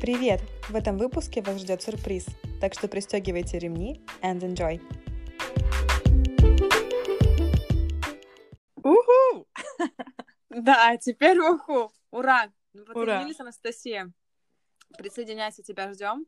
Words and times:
Привет! 0.00 0.40
В 0.68 0.76
этом 0.76 0.96
выпуске 0.96 1.42
вас 1.42 1.60
ждет 1.60 1.82
сюрприз, 1.82 2.26
так 2.60 2.72
что 2.72 2.86
пристегивайте 2.86 3.58
ремни 3.58 4.00
and 4.22 4.40
enjoy! 4.40 4.80
Уху! 8.76 9.48
Да, 10.50 10.96
теперь 10.98 11.40
уху! 11.40 11.92
Ура! 12.12 12.48
Мы 12.72 12.82
Ура. 12.82 12.94
подсоединились, 12.94 13.40
Анастасия. 13.40 14.12
Присоединяйся, 14.96 15.64
тебя 15.64 15.92
ждем. 15.92 16.26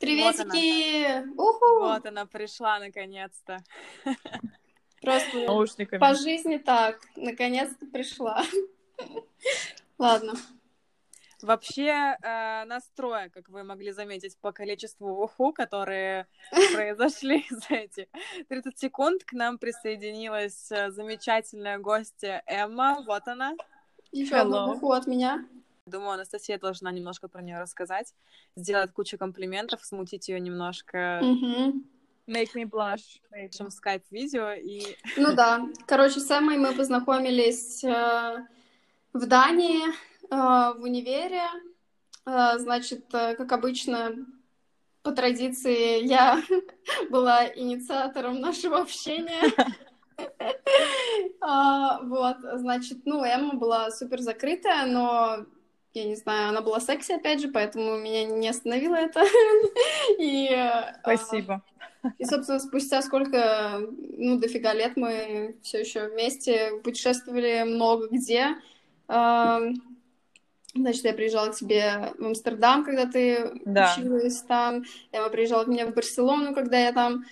Приветики! 0.00 1.24
Уху! 1.38 1.78
Вот 1.78 2.04
она 2.04 2.26
пришла 2.26 2.80
наконец-то. 2.80 3.62
Просто 5.00 5.46
наушниками. 5.46 6.00
по 6.00 6.14
жизни 6.14 6.56
так. 6.56 7.00
Наконец-то 7.14 7.86
пришла. 7.86 8.44
Ладно. 9.98 10.34
Вообще, 11.42 12.16
э, 12.22 12.64
настроя, 12.64 13.28
как 13.28 13.48
вы 13.48 13.64
могли 13.64 13.92
заметить 13.92 14.38
по 14.38 14.52
количеству 14.52 15.22
уху, 15.22 15.52
которые 15.52 16.26
произошли 16.74 17.44
за 17.50 17.74
эти 17.74 18.08
30 18.48 18.78
секунд, 18.78 19.24
к 19.24 19.32
нам 19.32 19.58
присоединилась 19.58 20.70
э, 20.70 20.90
замечательная 20.90 21.78
гостья 21.78 22.42
Эмма. 22.46 23.02
Вот 23.06 23.26
она. 23.26 23.54
Еще 24.12 24.36
одну 24.36 24.72
уху 24.72 24.92
от 24.92 25.06
меня. 25.06 25.44
Думаю, 25.86 26.12
Анастасия 26.12 26.58
должна 26.58 26.92
немножко 26.92 27.28
про 27.28 27.42
нее 27.42 27.58
рассказать, 27.58 28.14
сделать 28.54 28.92
кучу 28.92 29.18
комплиментов, 29.18 29.84
смутить 29.84 30.28
ее 30.28 30.38
немножко. 30.38 31.20
Make 32.28 32.54
me 32.54 32.64
blush. 32.64 33.20
в 33.30 33.36
нашем 33.36 33.70
скайп-видео 33.70 34.52
и 34.52 34.96
Ну 35.16 35.34
да. 35.34 35.66
Короче, 35.86 36.20
с 36.20 36.30
Эммой 36.30 36.56
мы 36.56 36.72
познакомились 36.72 37.82
э, 37.82 38.46
в 39.12 39.26
Дании, 39.26 39.92
в 40.36 40.82
универе. 40.82 41.42
Э, 42.26 42.58
Значит, 42.58 43.12
э, 43.14 43.34
как 43.34 43.52
обычно, 43.52 44.14
по 45.02 45.12
традиции, 45.12 46.04
я 46.06 46.42
была 47.10 47.46
инициатором 47.46 48.40
нашего 48.40 48.80
общения. 48.80 49.42
А, 51.40 52.00
Вот, 52.02 52.36
значит, 52.54 52.98
ну, 53.04 53.24
Эмма 53.24 53.54
была 53.54 53.90
супер 53.90 54.20
закрытая, 54.20 54.86
но, 54.86 55.44
я 55.94 56.04
не 56.04 56.14
знаю, 56.14 56.50
она 56.50 56.60
была 56.60 56.80
секси, 56.80 57.12
опять 57.12 57.40
же, 57.40 57.48
поэтому 57.48 57.98
меня 57.98 58.24
не 58.24 58.48
остановило 58.48 58.94
это. 58.94 59.22
И, 60.18 60.48
э, 60.50 60.94
Спасибо. 61.00 61.62
и, 62.18 62.24
собственно, 62.24 62.60
спустя 62.60 63.02
сколько, 63.02 63.80
ну, 64.16 64.38
дофига 64.38 64.72
лет 64.74 64.96
мы 64.96 65.56
все 65.62 65.80
еще 65.80 66.08
вместе 66.08 66.80
путешествовали 66.84 67.64
много 67.64 68.08
где. 68.08 68.56
Значит, 70.74 71.04
я 71.04 71.12
приезжала 71.12 71.50
к 71.50 71.56
тебе 71.56 72.12
в 72.18 72.24
Амстердам, 72.24 72.84
когда 72.84 73.06
ты 73.06 73.52
Да. 73.66 73.94
училась 73.96 74.40
там. 74.42 74.84
Эмма 75.12 75.28
приезжала 75.28 75.64
к 75.64 75.68
мне 75.68 75.84
в 75.84 75.94
Барселону, 75.94 76.54
когда 76.54 76.78
я 76.78 76.92
там 76.92 77.24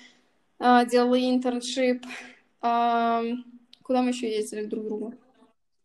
э, 0.58 0.86
делала 0.86 1.18
интерншип. 1.18 2.04
Эм, 2.62 3.44
Куда 3.82 4.02
мы 4.02 4.10
еще 4.10 4.30
ездили 4.30 4.66
друг 4.66 4.84
к 4.84 4.86
другу? 4.88 5.14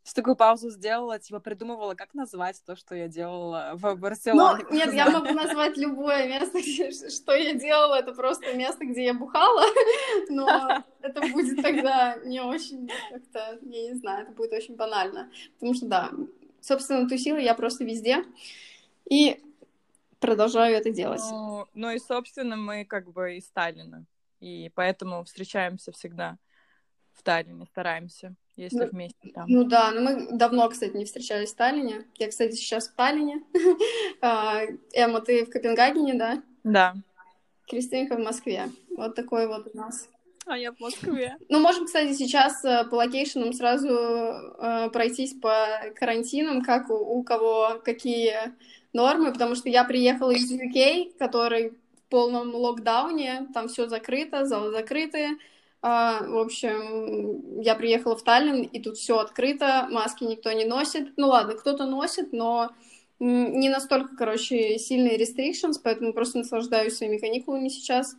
С 0.03 0.13
такую 0.13 0.35
паузу 0.35 0.69
сделала, 0.69 1.17
типа 1.17 1.39
придумывала, 1.39 1.95
как 1.95 2.13
назвать 2.13 2.61
то, 2.63 2.75
что 2.75 2.93
я 2.93 3.07
делала 3.07 3.71
в 3.73 3.81
Ну, 3.83 3.95
Барселоне. 3.95 4.63
нет, 4.69 4.93
я 4.93 5.09
могу 5.09 5.33
назвать 5.33 5.77
любое 5.77 6.27
место, 6.27 6.59
что 7.09 7.33
я 7.33 7.53
делала. 7.55 7.95
Это 7.95 8.13
просто 8.13 8.53
место, 8.53 8.85
где 8.85 9.05
я 9.05 9.13
бухала. 9.15 9.63
Но 10.29 10.83
это 11.01 11.21
будет 11.21 11.59
тогда 11.63 12.17
не 12.23 12.41
очень 12.41 12.87
как-то, 13.09 13.57
я 13.63 13.89
не 13.89 13.93
знаю, 13.95 14.23
это 14.23 14.33
будет 14.33 14.53
очень 14.53 14.75
банально. 14.75 15.31
Потому 15.55 15.73
что, 15.73 15.85
да, 15.87 16.11
собственно, 16.65 17.07
тусила 17.07 17.37
я 17.37 17.53
просто 17.53 17.83
везде. 17.83 18.23
И 19.09 19.39
продолжаю 20.19 20.75
это 20.75 20.89
делать. 20.89 21.21
Ну, 21.29 21.67
ну 21.73 21.91
и, 21.91 21.99
собственно, 21.99 22.55
мы 22.55 22.85
как 22.85 23.11
бы 23.11 23.37
из 23.37 23.45
Сталина. 23.45 24.05
И 24.39 24.71
поэтому 24.75 25.23
встречаемся 25.23 25.91
всегда 25.91 26.37
в 27.13 27.23
Таллине, 27.23 27.65
стараемся, 27.65 28.35
если 28.55 28.85
Ну, 28.85 28.89
вместе 28.89 29.29
там. 29.33 29.45
Ну 29.47 29.63
да, 29.63 29.91
но 29.91 30.01
мы 30.01 30.37
давно, 30.37 30.69
кстати, 30.69 30.95
не 30.95 31.05
встречались 31.05 31.53
в 31.53 31.55
Таллине. 31.55 32.05
Я, 32.15 32.29
кстати, 32.29 32.53
сейчас 32.55 32.87
в 32.89 32.95
Таллине. 32.95 33.43
А, 34.21 34.61
Эмма, 34.93 35.21
ты 35.21 35.45
в 35.45 35.49
Копенгагене, 35.49 36.15
да? 36.15 36.43
Да. 36.63 36.95
Кристинка 37.67 38.15
в 38.15 38.23
Москве. 38.23 38.69
Вот 38.89 39.15
такой 39.15 39.47
вот 39.47 39.67
у 39.73 39.77
нас. 39.77 40.09
А 40.47 40.57
я 40.57 40.71
в 40.71 40.79
Москве. 40.79 41.37
Ну, 41.49 41.59
можем, 41.59 41.85
кстати, 41.85 42.13
сейчас 42.13 42.63
э, 42.63 42.85
по 42.85 42.95
location 42.95 43.41
ам 43.41 43.53
сразу 43.53 43.89
э, 43.89 44.89
пройтись 44.91 45.33
по 45.33 45.55
карантинам, 45.95 46.61
как 46.61 46.89
у, 46.89 46.95
у 46.95 47.23
кого 47.23 47.81
какие 47.83 48.53
нормы, 48.93 49.31
потому 49.31 49.55
что 49.55 49.69
я 49.69 49.83
приехала 49.83 50.31
из 50.31 50.51
UK, 50.51 51.17
который 51.17 51.71
в 51.71 52.09
полном 52.09 52.53
локдауне, 52.53 53.47
там 53.53 53.67
все 53.67 53.87
закрыто, 53.87 54.45
залы 54.45 54.71
закрыты. 54.71 55.37
А, 55.81 56.23
в 56.23 56.37
общем, 56.37 57.61
я 57.61 57.75
приехала 57.75 58.15
в 58.15 58.23
Таллин, 58.23 58.63
и 58.63 58.79
тут 58.79 58.97
все 58.97 59.19
открыто, 59.19 59.87
маски 59.91 60.23
никто 60.23 60.51
не 60.51 60.65
носит. 60.65 61.13
Ну 61.17 61.27
ладно, 61.27 61.53
кто-то 61.53 61.85
носит, 61.85 62.33
но 62.33 62.71
не 63.19 63.69
настолько, 63.69 64.15
короче, 64.15 64.77
сильные 64.77 65.17
restrictions, 65.17 65.79
поэтому 65.83 66.13
просто 66.13 66.39
наслаждаюсь 66.39 66.95
своими 66.95 67.17
каникулами 67.17 67.69
сейчас. 67.69 68.15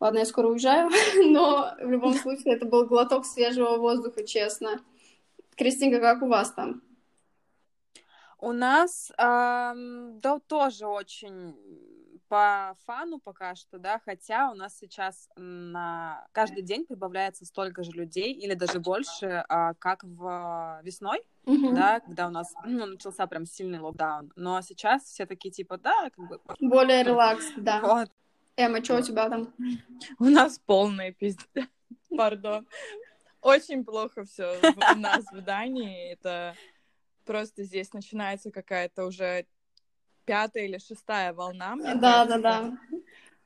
Ладно, 0.00 0.18
я 0.18 0.24
скоро 0.26 0.48
уезжаю, 0.48 0.90
но 1.32 1.74
в 1.80 1.90
любом 1.90 2.14
случае 2.14 2.54
это 2.54 2.66
был 2.66 2.86
глоток 2.86 3.26
свежего 3.26 3.76
воздуха, 3.76 4.24
честно. 4.24 4.80
Кристинка, 5.56 6.00
как 6.00 6.22
у 6.22 6.28
вас 6.28 6.52
там? 6.52 6.82
У 8.40 8.52
нас, 8.52 9.10
ам, 9.16 10.20
да, 10.20 10.38
тоже 10.46 10.86
очень 10.86 11.56
по 12.28 12.76
фану 12.84 13.18
пока 13.18 13.54
что, 13.56 13.78
да, 13.78 14.00
хотя 14.04 14.50
у 14.50 14.54
нас 14.54 14.76
сейчас 14.78 15.28
на 15.36 16.26
каждый 16.32 16.62
день 16.62 16.86
прибавляется 16.86 17.44
столько 17.46 17.82
же 17.82 17.90
людей 17.92 18.32
или 18.32 18.54
даже 18.54 18.78
больше, 18.80 19.44
а, 19.48 19.74
как 19.74 20.04
в 20.04 20.80
весной, 20.84 21.22
Мгм. 21.46 21.74
да, 21.74 22.00
когда 22.00 22.28
у 22.28 22.30
нас 22.30 22.54
ну, 22.64 22.86
начался 22.86 23.26
прям 23.26 23.46
сильный 23.46 23.80
локдаун. 23.80 24.30
Но 24.36 24.60
сейчас 24.60 25.04
все 25.04 25.26
такие 25.26 25.50
типа, 25.50 25.78
да, 25.78 26.10
как 26.10 26.28
бы, 26.28 26.40
Более 26.60 27.02
релакс, 27.02 27.52
да. 27.56 27.80
вот, 27.82 28.10
Эмма, 28.58 28.82
что 28.84 28.98
у 28.98 29.02
тебя 29.02 29.30
там? 29.30 29.54
У 30.18 30.24
нас 30.24 30.58
полная 30.66 31.12
пиздец. 31.12 31.46
Пардон. 32.16 32.66
Очень 33.40 33.84
плохо 33.84 34.24
все 34.24 34.60
у 34.92 34.98
нас 34.98 35.24
в 35.30 35.40
Дании. 35.42 36.10
Это 36.12 36.56
просто 37.24 37.62
здесь 37.62 37.92
начинается 37.92 38.50
какая-то 38.50 39.04
уже 39.06 39.46
пятая 40.24 40.64
или 40.64 40.78
шестая 40.78 41.32
волна, 41.32 41.76
мне 41.76 41.94
Да, 41.94 42.24
да, 42.24 42.26
кажется. 42.26 42.38
да. 42.42 42.78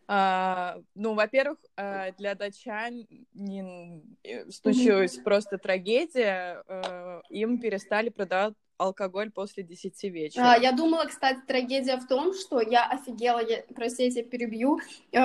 А, 0.08 0.78
ну, 0.94 1.12
во-первых, 1.14 1.58
а, 1.76 2.10
для 2.12 2.34
датчан 2.34 3.06
не- 3.34 4.02
э, 4.24 4.50
случилась 4.50 5.18
просто 5.18 5.58
трагедия. 5.58 6.62
э, 6.66 7.20
Им 7.28 7.60
перестали 7.60 8.08
продавать 8.08 8.54
алкоголь 8.82 9.30
после 9.30 9.62
10 9.62 10.02
вечера. 10.04 10.52
А, 10.52 10.56
Я 10.56 10.72
думала, 10.72 11.04
кстати, 11.04 11.40
трагедия 11.46 11.96
в 11.96 12.06
том, 12.06 12.34
что 12.34 12.60
я 12.60 12.84
офигела, 12.86 13.40
я, 13.40 13.62
простите, 13.74 14.20
я 14.20 14.24
перебью, 14.26 14.78
э, 15.12 15.18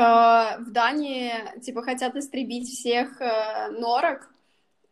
в 0.59 0.71
Дании, 0.71 1.59
типа, 1.61 1.81
хотят 1.81 2.15
истребить 2.15 2.67
всех 2.69 3.19
э, 3.21 3.69
норок, 3.71 4.29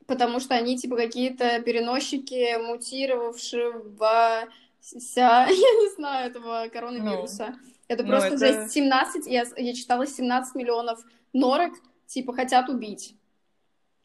потому 0.08 0.40
что 0.40 0.56
они, 0.56 0.78
типа, 0.78 0.96
какие-то 0.96 1.62
переносчики, 1.62 2.58
мутировавшего 2.58 4.50
я 5.16 5.48
не 5.48 5.96
знаю, 5.96 6.30
этого 6.30 6.68
коронавируса. 6.72 7.56
это 7.88 8.04
ну, 8.04 8.10
просто 8.10 8.36
это- 8.36 8.62
жесть. 8.62 8.74
17, 8.74 9.28
я, 9.28 9.46
я 9.58 9.74
читала, 9.74 10.06
17 10.06 10.56
миллионов 10.56 11.00
норок, 11.34 11.74
типа, 12.08 12.34
хотят 12.34 12.70
убить. 12.70 13.16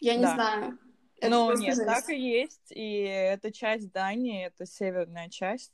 Я 0.00 0.16
не 0.16 0.22
Да. 0.22 0.34
знаю. 0.34 0.78
Это 1.20 1.30
Ну, 1.30 1.52
нет, 1.56 1.76
жесть. 1.76 1.86
так 1.86 2.08
и 2.08 2.18
есть. 2.18 2.70
И 2.70 3.02
эта 3.02 3.52
часть 3.52 3.92
Дании, 3.92 4.46
это 4.46 4.66
северная 4.66 5.28
часть, 5.28 5.72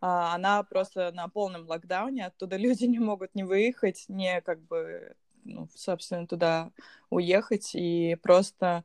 а, 0.00 0.34
она 0.34 0.62
просто 0.64 1.12
на 1.12 1.28
полном 1.28 1.66
локдауне, 1.68 2.26
оттуда 2.26 2.56
люди 2.58 2.84
не 2.84 2.98
могут 2.98 3.34
не 3.34 3.44
выехать, 3.44 4.04
не 4.08 4.40
как 4.40 4.60
бы, 4.62 5.14
ну, 5.44 5.68
собственно, 5.74 6.26
туда 6.26 6.72
уехать. 7.08 7.70
И 7.74 8.16
просто, 8.22 8.84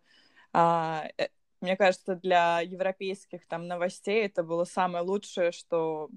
а, 0.54 1.08
э, 1.18 1.30
мне 1.62 1.76
кажется, 1.76 2.16
для 2.16 2.62
европейских 2.62 3.48
там 3.48 3.68
новостей 3.68 4.26
это 4.26 4.44
было 4.44 4.64
самое 4.64 5.04
лучшее, 5.04 5.52
что 5.52 6.10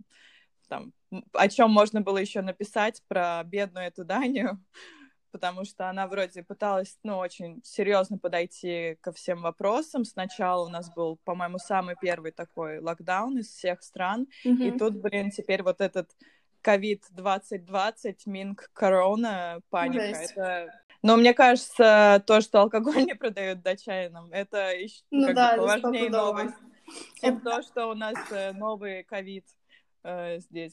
там, 0.68 0.92
о 1.32 1.48
чем 1.48 1.70
можно 1.70 2.02
было 2.02 2.18
еще 2.18 2.42
написать 2.42 3.02
про 3.08 3.42
бедную 3.44 3.86
эту 3.86 4.04
Данию, 4.04 4.62
потому 5.30 5.64
что 5.64 5.88
она 5.88 6.06
вроде 6.06 6.42
пыталась, 6.42 6.98
ну, 7.02 7.18
очень 7.18 7.60
серьезно 7.64 8.18
подойти 8.18 8.96
ко 9.00 9.12
всем 9.12 9.42
вопросам. 9.42 10.04
Сначала 10.04 10.64
у 10.66 10.68
нас 10.68 10.92
был, 10.94 11.18
по-моему, 11.24 11.58
самый 11.58 11.96
первый 12.00 12.32
такой 12.32 12.78
локдаун 12.80 13.38
из 13.38 13.48
всех 13.48 13.82
стран, 13.82 14.26
и 14.44 14.50
Мгм. 14.50 14.78
тут, 14.78 14.94
блин, 14.96 15.30
теперь 15.30 15.62
вот 15.62 15.80
этот 15.80 16.10
ковид 16.62 17.04
2020, 17.10 18.26
Минг, 18.26 18.70
корона, 18.72 19.60
паника. 19.70 20.04
Жесть. 20.06 20.32
Это... 20.32 20.72
Но 21.02 21.16
мне 21.16 21.32
кажется, 21.32 22.22
то, 22.26 22.40
что 22.42 22.60
алкоголь 22.60 22.94
не 23.06 23.14
продают 23.14 23.62
датчанам, 23.62 24.30
это 24.32 24.72
еще 24.76 25.02
Ну 25.10 25.26
как 25.28 25.34
да, 25.36 25.56
бы 25.56 25.64
это 25.64 25.78
стопудово. 25.78 26.10
новость, 26.10 26.54
чем 27.20 27.40
то, 27.40 27.62
что 27.62 27.86
у 27.86 27.94
нас 27.94 28.16
э, 28.30 28.52
новый 28.52 29.04
ковид 29.04 29.46
э, 30.02 30.40
здесь. 30.40 30.72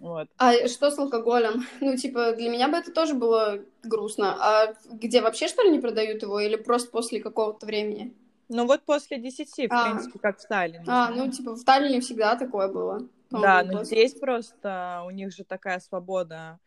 Вот. 0.00 0.28
А 0.38 0.66
что 0.68 0.90
с 0.90 0.98
алкоголем? 0.98 1.64
Ну, 1.80 1.96
типа, 1.96 2.32
для 2.32 2.50
меня 2.50 2.68
бы 2.68 2.76
это 2.76 2.92
тоже 2.92 3.14
было 3.14 3.60
грустно. 3.82 4.36
А 4.40 4.74
где 4.90 5.20
вообще, 5.20 5.48
что 5.48 5.62
ли, 5.62 5.70
не 5.70 5.80
продают 5.80 6.22
его? 6.22 6.40
Или 6.40 6.56
просто 6.56 6.90
после 6.90 7.20
какого-то 7.20 7.66
времени? 7.66 8.12
Ну 8.48 8.66
вот 8.66 8.82
после 8.82 9.18
10, 9.18 9.48
в 9.48 9.72
А. 9.72 9.84
принципе, 9.84 10.18
как 10.18 10.38
в 10.38 10.42
Сталине. 10.42 10.84
А, 10.86 11.10
ну, 11.10 11.30
типа, 11.30 11.54
в 11.54 11.64
Таллине 11.64 12.00
всегда 12.00 12.36
такое 12.36 12.68
было. 12.68 13.06
Да, 13.30 13.62
но 13.62 13.82
здесь 13.84 14.12
просто 14.12 15.02
у 15.06 15.10
них 15.10 15.32
же 15.32 15.42
такая 15.44 15.80
свобода 15.80 16.58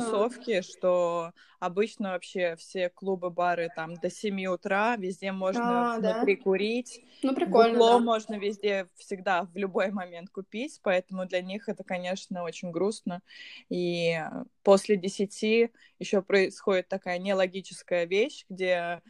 тусовки, 0.00 0.60
что 0.62 1.32
обычно 1.58 2.10
вообще 2.12 2.56
все 2.56 2.88
клубы, 2.90 3.30
бары 3.30 3.70
там 3.74 3.94
до 3.94 4.10
7 4.10 4.46
утра, 4.46 4.96
везде 4.96 5.32
можно 5.32 5.94
А, 5.94 5.98
да? 5.98 6.12
внутри 6.14 6.36
курить, 6.36 7.00
Ну, 7.22 7.34
прикольно, 7.34 7.78
бухло 7.78 7.98
да. 7.98 8.04
можно 8.04 8.34
везде 8.38 8.88
всегда 8.96 9.44
в 9.44 9.56
любой 9.56 9.90
момент 9.90 10.30
купить, 10.30 10.80
поэтому 10.82 11.26
для 11.26 11.40
них 11.42 11.68
это, 11.68 11.84
конечно, 11.84 12.42
очень 12.42 12.70
грустно. 12.70 13.22
И 13.68 14.20
после 14.62 14.96
10 14.96 15.70
еще 15.98 16.22
происходит 16.22 16.88
такая 16.88 17.18
нелогическая 17.18 18.04
вещь, 18.04 18.44
где 18.48 19.00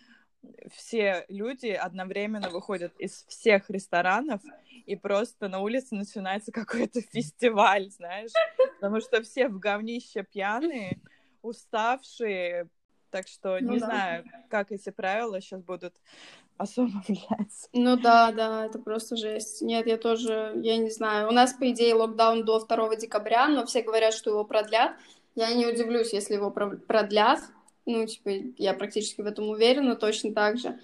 все 0.74 1.24
люди 1.28 1.68
одновременно 1.68 2.50
выходят 2.50 2.94
из 2.98 3.24
всех 3.28 3.70
ресторанов, 3.70 4.40
и 4.86 4.96
просто 4.96 5.48
на 5.48 5.60
улице 5.60 5.94
начинается 5.94 6.52
какой-то 6.60 7.00
фестиваль, 7.00 7.90
знаешь, 7.90 8.32
потому 8.76 9.00
что 9.00 9.22
все 9.22 9.48
в 9.48 9.58
говнище 9.58 10.24
пьяные, 10.24 11.00
уставшие, 11.42 12.68
так 13.10 13.28
что 13.28 13.58
Ну 13.60 13.74
не 13.74 13.78
да. 13.78 13.86
знаю, 13.86 14.24
как 14.48 14.72
эти 14.72 14.90
правила 14.90 15.40
сейчас 15.40 15.62
будут 15.62 15.94
особо 16.56 17.02
влиять. 17.06 17.68
Ну 17.72 17.96
да, 17.96 18.32
да, 18.32 18.66
это 18.66 18.78
просто 18.78 19.16
жесть. 19.16 19.62
Нет, 19.62 19.86
я 19.86 19.96
тоже, 19.96 20.52
я 20.56 20.76
не 20.76 20.90
знаю. 20.90 21.28
У 21.28 21.32
нас, 21.32 21.52
по 21.52 21.70
идее, 21.70 21.94
локдаун 21.94 22.44
до 22.44 22.58
2 22.64 22.96
декабря, 22.96 23.48
но 23.48 23.64
все 23.66 23.82
говорят, 23.82 24.14
что 24.14 24.30
его 24.30 24.44
продлят. 24.44 24.96
Я 25.34 25.52
не 25.54 25.66
удивлюсь, 25.66 26.12
если 26.12 26.34
его 26.34 26.50
про- 26.50 26.76
продлят. 26.76 27.40
Ну, 27.86 28.04
типа, 28.04 28.30
я 28.58 28.74
практически 28.74 29.20
в 29.20 29.26
этом 29.26 29.48
уверена, 29.48 29.94
точно 29.96 30.32
так 30.34 30.58
же. 30.58 30.78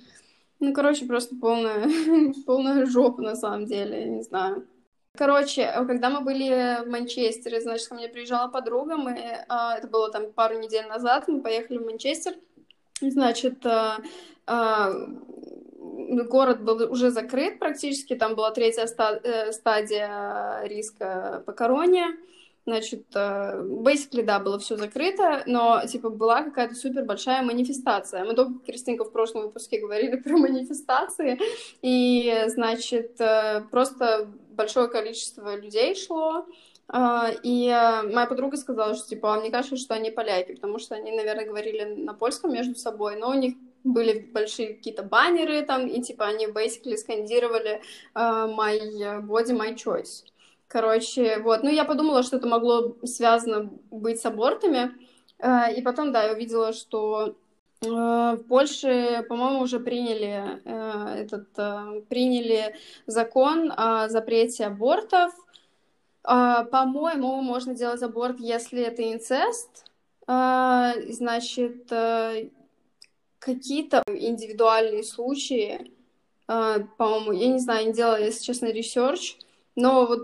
Ну, 0.61 0.73
короче, 0.73 1.05
просто 1.05 1.35
полная, 1.35 1.91
полная 2.47 2.87
жопа, 2.87 3.21
на 3.21 3.35
самом 3.35 3.67
деле, 3.67 4.01
я 4.01 4.07
не 4.07 4.23
знаю. 4.23 4.67
Короче, 5.15 5.71
когда 5.87 6.09
мы 6.09 6.23
были 6.23 6.83
в 6.85 6.89
Манчестере, 6.89 7.61
значит, 7.61 7.89
ко 7.89 7.95
мне 7.95 8.09
приезжала 8.09 8.49
подруга, 8.49 8.97
мы, 8.97 9.45
а, 9.49 9.77
это 9.77 9.87
было 9.89 10.11
там 10.11 10.33
пару 10.33 10.59
недель 10.59 10.87
назад, 10.87 11.29
мы 11.29 11.43
поехали 11.43 11.79
в 11.79 11.85
Манчестер, 11.85 12.35
значит, 13.01 13.67
а, 13.67 13.99
а, 14.47 14.93
город 15.79 16.63
был 16.63 16.91
уже 16.91 17.11
закрыт 17.11 17.59
практически, 17.59 18.15
там 18.15 18.35
была 18.35 18.53
третья 18.53 18.87
ста- 18.87 19.21
э, 19.23 19.53
стадия 19.53 20.63
риска 20.65 21.43
по 21.45 21.53
короне, 21.53 22.07
значит, 22.65 23.05
э, 23.15 23.63
basically, 23.63 24.23
да, 24.23 24.39
было 24.39 24.59
все 24.59 24.77
закрыто, 24.77 25.43
но, 25.47 25.83
типа, 25.87 26.11
была 26.11 26.43
какая-то 26.43 26.75
супер 26.75 27.05
большая 27.05 27.43
манифестация. 27.43 28.25
Мы 28.25 28.35
только, 28.35 28.65
Кристинка, 28.65 29.05
в 29.05 29.13
прошлом 29.13 29.43
выпуске 29.43 29.81
говорили 29.81 30.17
про 30.23 30.37
манифестации, 30.37 31.39
и, 31.83 32.45
значит, 32.49 33.21
э, 33.21 33.63
просто 33.71 34.29
большое 34.51 34.89
количество 34.89 35.57
людей 35.57 35.95
шло, 35.95 36.47
а, 36.89 37.31
и 37.43 37.69
э, 37.69 38.03
моя 38.13 38.27
подруга 38.27 38.57
сказала, 38.57 38.95
что, 38.95 39.09
типа, 39.09 39.35
а 39.35 39.41
мне 39.41 39.51
кажется, 39.51 39.77
что 39.77 39.95
они 39.95 40.11
поляки, 40.11 40.55
потому 40.55 40.79
что 40.79 40.95
они, 40.95 41.11
наверное, 41.11 41.47
говорили 41.47 41.85
на 41.85 42.13
польском 42.13 42.53
между 42.53 42.75
собой, 42.75 43.17
но 43.17 43.31
у 43.31 43.35
них 43.35 43.55
были 43.83 44.21
большие 44.21 44.75
какие-то 44.75 45.03
баннеры 45.03 45.63
там, 45.63 45.87
и, 45.87 46.03
типа, 46.03 46.27
они 46.27 46.47
basically 46.47 46.97
скандировали 46.97 47.81
э, 47.81 47.81
my 48.15 49.27
body, 49.27 49.57
my 49.57 49.75
choice. 49.75 50.25
Короче, 50.73 51.39
вот. 51.41 51.63
Ну, 51.63 51.69
я 51.69 51.85
подумала, 51.85 52.23
что 52.23 52.39
это 52.39 52.49
могло 52.49 52.97
связано 53.05 53.71
быть 53.91 54.23
с 54.23 54.25
абортами. 54.25 54.93
Э, 55.39 55.71
И 55.77 55.83
потом, 55.83 56.13
да, 56.13 56.25
я 56.25 56.33
увидела, 56.33 56.73
что 56.73 57.37
э, 57.83 57.87
в 57.87 58.43
Польше, 58.49 59.23
по-моему, 59.29 59.61
уже 59.61 59.81
приняли 59.81 60.63
э, 60.65 61.25
этот 61.25 62.09
приняли 62.09 62.75
закон 63.07 63.71
о 63.77 64.09
запрете 64.09 64.65
абортов. 64.65 65.35
А, 66.25 66.65
По-моему, 66.65 67.43
можно 67.43 67.75
делать 67.75 68.03
аборт, 68.03 68.41
если 68.41 68.81
это 68.83 69.03
инцест. 69.13 69.85
А, 70.27 70.95
Значит, 71.11 71.93
какие-то 73.39 74.03
индивидуальные 74.07 75.05
случаи, 75.05 75.93
по-моему, 76.47 77.33
я 77.33 77.49
не 77.49 77.59
знаю, 77.59 77.89
не 77.89 77.93
делала, 77.93 78.19
если 78.19 78.43
честно, 78.43 78.73
research, 78.73 79.37
но 79.77 80.07
вот 80.07 80.23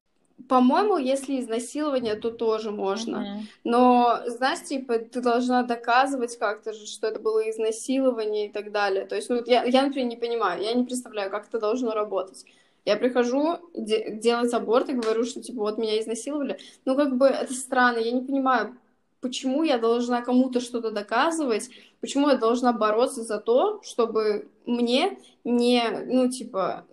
по-моему, 0.48 0.96
если 0.96 1.40
изнасилование, 1.40 2.14
то 2.14 2.30
тоже 2.30 2.70
можно. 2.70 3.18
Мгм. 3.20 3.48
Но, 3.64 4.20
знаешь, 4.26 4.62
типа, 4.64 4.98
ты 4.98 5.20
должна 5.20 5.62
доказывать 5.62 6.38
как-то 6.38 6.72
же, 6.72 6.86
что 6.86 7.06
это 7.06 7.20
было 7.20 7.48
изнасилование 7.50 8.46
и 8.46 8.52
так 8.52 8.72
далее. 8.72 9.04
То 9.06 9.16
есть, 9.16 9.28
ну, 9.28 9.42
я, 9.46 9.64
я, 9.64 9.82
например, 9.82 10.08
не 10.08 10.16
понимаю, 10.16 10.62
я 10.62 10.72
не 10.72 10.84
представляю, 10.84 11.30
как 11.30 11.48
это 11.48 11.60
должно 11.60 11.92
работать. 11.92 12.44
Я 12.84 12.96
прихожу 12.96 13.58
де- 13.74 14.10
делать 14.12 14.54
аборт 14.54 14.88
и 14.88 14.94
говорю, 14.94 15.24
что, 15.24 15.42
типа, 15.42 15.60
вот 15.60 15.78
меня 15.78 16.00
изнасиловали. 16.00 16.58
Ну, 16.84 16.96
как 16.96 17.16
бы, 17.16 17.26
это 17.26 17.52
странно, 17.52 17.98
я 17.98 18.12
не 18.12 18.22
понимаю, 18.22 18.74
почему 19.20 19.62
я 19.62 19.78
должна 19.78 20.22
кому-то 20.22 20.60
что-то 20.60 20.90
доказывать, 20.90 21.70
почему 22.00 22.28
я 22.28 22.36
должна 22.36 22.72
бороться 22.72 23.22
за 23.22 23.38
то, 23.38 23.82
чтобы 23.82 24.48
мне 24.64 25.18
не, 25.44 25.82
ну, 26.06 26.30
типа, 26.30 26.86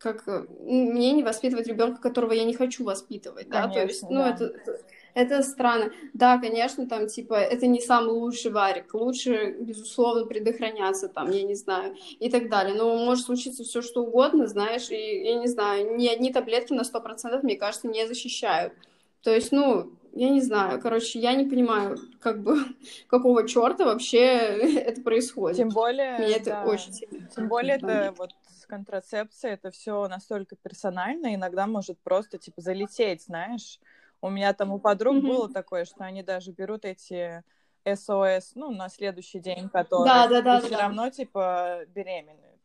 как 0.00 0.26
э, 0.26 0.46
мне 0.60 1.12
не 1.12 1.22
воспитывать 1.22 1.66
ребенка, 1.66 2.00
которого 2.00 2.32
я 2.32 2.44
не 2.44 2.54
хочу 2.54 2.84
воспитывать, 2.84 3.48
да, 3.48 3.68
то 3.68 3.82
есть, 3.82 4.00
Конечно, 4.00 4.08
ну, 4.10 4.16
да. 4.16 4.30
это, 4.30 4.44
это, 4.44 4.80
это 5.12 5.42
странно. 5.42 5.92
Да, 6.14 6.38
конечно, 6.38 6.88
там, 6.88 7.06
типа, 7.06 7.34
это 7.34 7.66
не 7.66 7.80
самый 7.80 8.12
лучший 8.12 8.50
варик, 8.50 8.94
лучше, 8.94 9.56
безусловно, 9.60 10.24
предохраняться, 10.24 11.08
там, 11.08 11.30
я 11.30 11.42
не 11.42 11.54
знаю, 11.54 11.96
и 12.18 12.30
так 12.30 12.48
далее. 12.48 12.74
Но 12.74 12.96
может 12.96 13.26
случиться 13.26 13.62
все 13.62 13.82
что 13.82 14.02
угодно, 14.02 14.46
знаешь, 14.46 14.90
и, 14.90 15.22
я 15.22 15.34
не 15.34 15.48
знаю, 15.48 15.96
ни 15.96 16.08
одни 16.08 16.32
таблетки 16.32 16.72
на 16.72 16.82
100%, 16.82 17.42
мне 17.42 17.56
кажется, 17.56 17.86
не 17.86 18.06
защищают. 18.06 18.72
То 19.22 19.34
есть, 19.34 19.52
ну, 19.52 19.92
я 20.14 20.30
не 20.30 20.40
знаю, 20.40 20.80
короче, 20.80 21.18
я 21.18 21.34
не 21.34 21.44
понимаю, 21.44 21.98
как 22.20 22.42
бы, 22.42 22.56
какого 23.06 23.46
черта 23.46 23.84
вообще 23.84 24.18
это 24.78 25.02
происходит. 25.02 25.58
Тем 25.58 25.68
более, 25.68 26.18
Меня 26.20 26.36
это 26.36 26.50
да, 26.50 26.64
очень 26.64 26.94
сильно 26.94 27.28
Тем 27.34 27.48
более, 27.48 27.76
это 27.76 28.14
вот 28.16 28.30
с 28.70 28.72
контрацепцией 28.72 29.54
это 29.54 29.70
все 29.70 30.06
настолько 30.08 30.54
персонально, 30.56 31.34
иногда 31.34 31.66
может 31.66 31.98
просто 32.00 32.38
типа 32.38 32.60
залететь, 32.60 33.24
знаешь. 33.24 33.80
У 34.22 34.30
меня 34.30 34.52
там 34.52 34.70
у 34.70 34.78
подруг 34.78 35.16
Мгм. 35.16 35.26
было 35.26 35.48
такое, 35.48 35.84
что 35.84 36.04
они 36.04 36.22
даже 36.22 36.52
берут 36.52 36.84
эти 36.84 37.42
СОС, 37.84 38.52
ну, 38.54 38.70
на 38.70 38.88
следующий 38.88 39.40
день, 39.40 39.68
которые 39.68 40.04
Да, 40.04 40.28
да, 40.28 40.42
да, 40.42 40.60
все 40.60 40.70
да. 40.70 40.82
равно, 40.82 41.10
типа, 41.10 41.80
беременеют. 41.88 42.60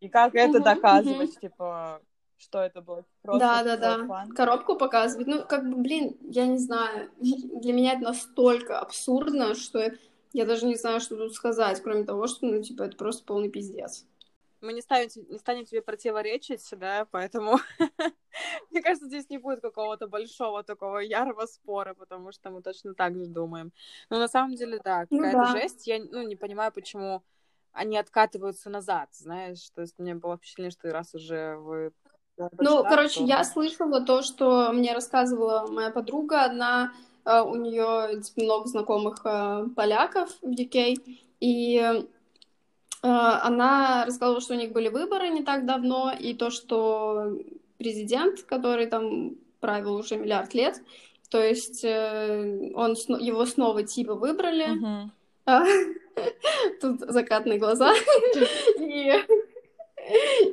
И 0.00 0.08
как 0.08 0.34
это 0.34 0.58
Мгм, 0.58 0.64
доказывать, 0.64 1.38
типа, 1.40 2.00
что 2.38 2.58
это 2.60 2.82
было 2.82 3.04
просто 3.22 3.38
Да, 3.38 3.62
да, 3.62 3.76
да. 3.76 4.26
Коробку 4.34 4.76
показывать. 4.76 5.26
Ну, 5.26 5.44
как 5.46 5.68
бы, 5.70 5.76
блин, 5.76 6.16
я 6.28 6.46
не 6.46 6.58
знаю. 6.58 7.10
Для 7.20 7.72
меня 7.72 7.92
это 7.92 8.02
настолько 8.02 8.78
абсурдно, 8.80 9.54
что 9.54 9.92
я 10.32 10.44
даже 10.44 10.66
не 10.66 10.74
знаю, 10.76 11.00
что 11.00 11.16
тут 11.16 11.34
сказать, 11.34 11.80
кроме 11.82 12.04
того, 12.04 12.26
что, 12.26 12.46
ну, 12.46 12.62
типа, 12.62 12.82
это 12.84 12.96
просто 12.96 13.24
полный 13.24 13.48
пиздец. 13.48 14.06
Мы 14.60 14.72
не 14.72 14.82
станем, 14.82 15.08
не 15.28 15.38
станем 15.38 15.64
тебе 15.64 15.80
противоречить, 15.82 16.66
да, 16.72 17.06
поэтому 17.10 17.58
мне 18.70 18.82
кажется, 18.82 19.06
здесь 19.06 19.28
не 19.30 19.38
будет 19.38 19.60
какого-то 19.60 20.06
большого 20.06 20.62
такого 20.62 20.98
ярого 20.98 21.46
спора, 21.46 21.94
потому 21.94 22.32
что 22.32 22.50
мы 22.50 22.62
точно 22.62 22.94
так 22.94 23.16
же 23.16 23.26
думаем. 23.26 23.72
Но 24.10 24.18
на 24.18 24.28
самом 24.28 24.54
деле, 24.54 24.80
да, 24.84 25.06
Ну 25.10 25.18
какая-то 25.18 25.38
да. 25.38 25.60
жесть. 25.60 25.86
Я 25.86 25.98
ну, 25.98 26.22
не 26.22 26.36
понимаю, 26.36 26.72
почему 26.72 27.22
они 27.72 27.96
откатываются 27.96 28.70
назад, 28.70 29.08
знаешь. 29.12 29.70
То 29.70 29.82
есть 29.82 29.94
у 29.98 30.02
меня 30.02 30.14
было 30.14 30.36
впечатление, 30.36 30.72
что 30.72 30.90
раз 30.92 31.14
уже 31.14 31.56
вы... 31.56 31.92
Ну, 32.58 32.82
короче, 32.82 33.22
я 33.24 33.44
слышала 33.44 34.00
то, 34.00 34.22
что 34.22 34.72
мне 34.72 34.94
рассказывала 34.94 35.66
моя 35.70 35.90
подруга 35.90 36.44
одна, 36.44 36.92
э, 37.26 37.40
у 37.42 37.54
нее 37.54 38.22
много 38.36 38.66
знакомых 38.66 39.20
э, 39.24 39.66
поляков 39.76 40.30
в 40.40 40.48
UK, 40.48 41.18
и 41.40 42.08
она 43.02 44.04
рассказывала, 44.04 44.40
что 44.40 44.54
у 44.54 44.58
них 44.58 44.72
были 44.72 44.88
выборы 44.88 45.28
не 45.30 45.42
так 45.42 45.64
давно, 45.66 46.12
и 46.18 46.34
то, 46.34 46.50
что 46.50 47.38
президент, 47.78 48.42
который 48.42 48.86
там 48.86 49.36
правил 49.60 49.96
уже 49.96 50.16
миллиард 50.16 50.54
лет, 50.54 50.82
то 51.30 51.42
есть 51.42 51.84
э, 51.84 52.72
он, 52.74 52.92
его 53.20 53.46
снова 53.46 53.82
типа 53.84 54.14
выбрали, 54.14 54.78
а, 55.46 55.64
Тут 56.80 57.00
закатные 57.00 57.58
глаза. 57.58 57.92
И, 58.80 59.12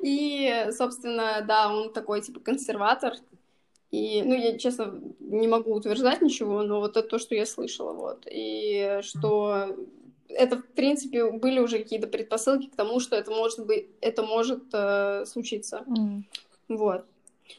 и, 0.03 0.67
собственно, 0.71 1.43
да, 1.47 1.73
он 1.73 1.91
такой, 1.91 2.21
типа, 2.21 2.39
консерватор. 2.39 3.13
И, 3.89 4.21
ну, 4.21 4.35
я, 4.35 4.57
честно, 4.57 5.01
не 5.19 5.47
могу 5.47 5.73
утверждать 5.73 6.21
ничего, 6.21 6.61
но 6.61 6.79
вот 6.79 6.97
это 6.97 7.07
то, 7.07 7.17
что 7.17 7.33
я 7.33 7.45
слышала, 7.45 7.93
вот. 7.93 8.27
И 8.29 8.99
что 9.01 9.75
это, 10.29 10.57
в 10.57 10.65
принципе, 10.67 11.29
были 11.31 11.59
уже 11.59 11.79
какие-то 11.79 12.07
предпосылки 12.07 12.67
к 12.67 12.75
тому, 12.75 12.99
что 12.99 13.15
это 13.15 13.31
может 13.31 13.65
быть, 13.65 13.87
это 14.01 14.23
может 14.23 14.63
э, 14.73 15.25
случиться. 15.25 15.83
М. 15.87 16.25
Вот. 16.67 17.05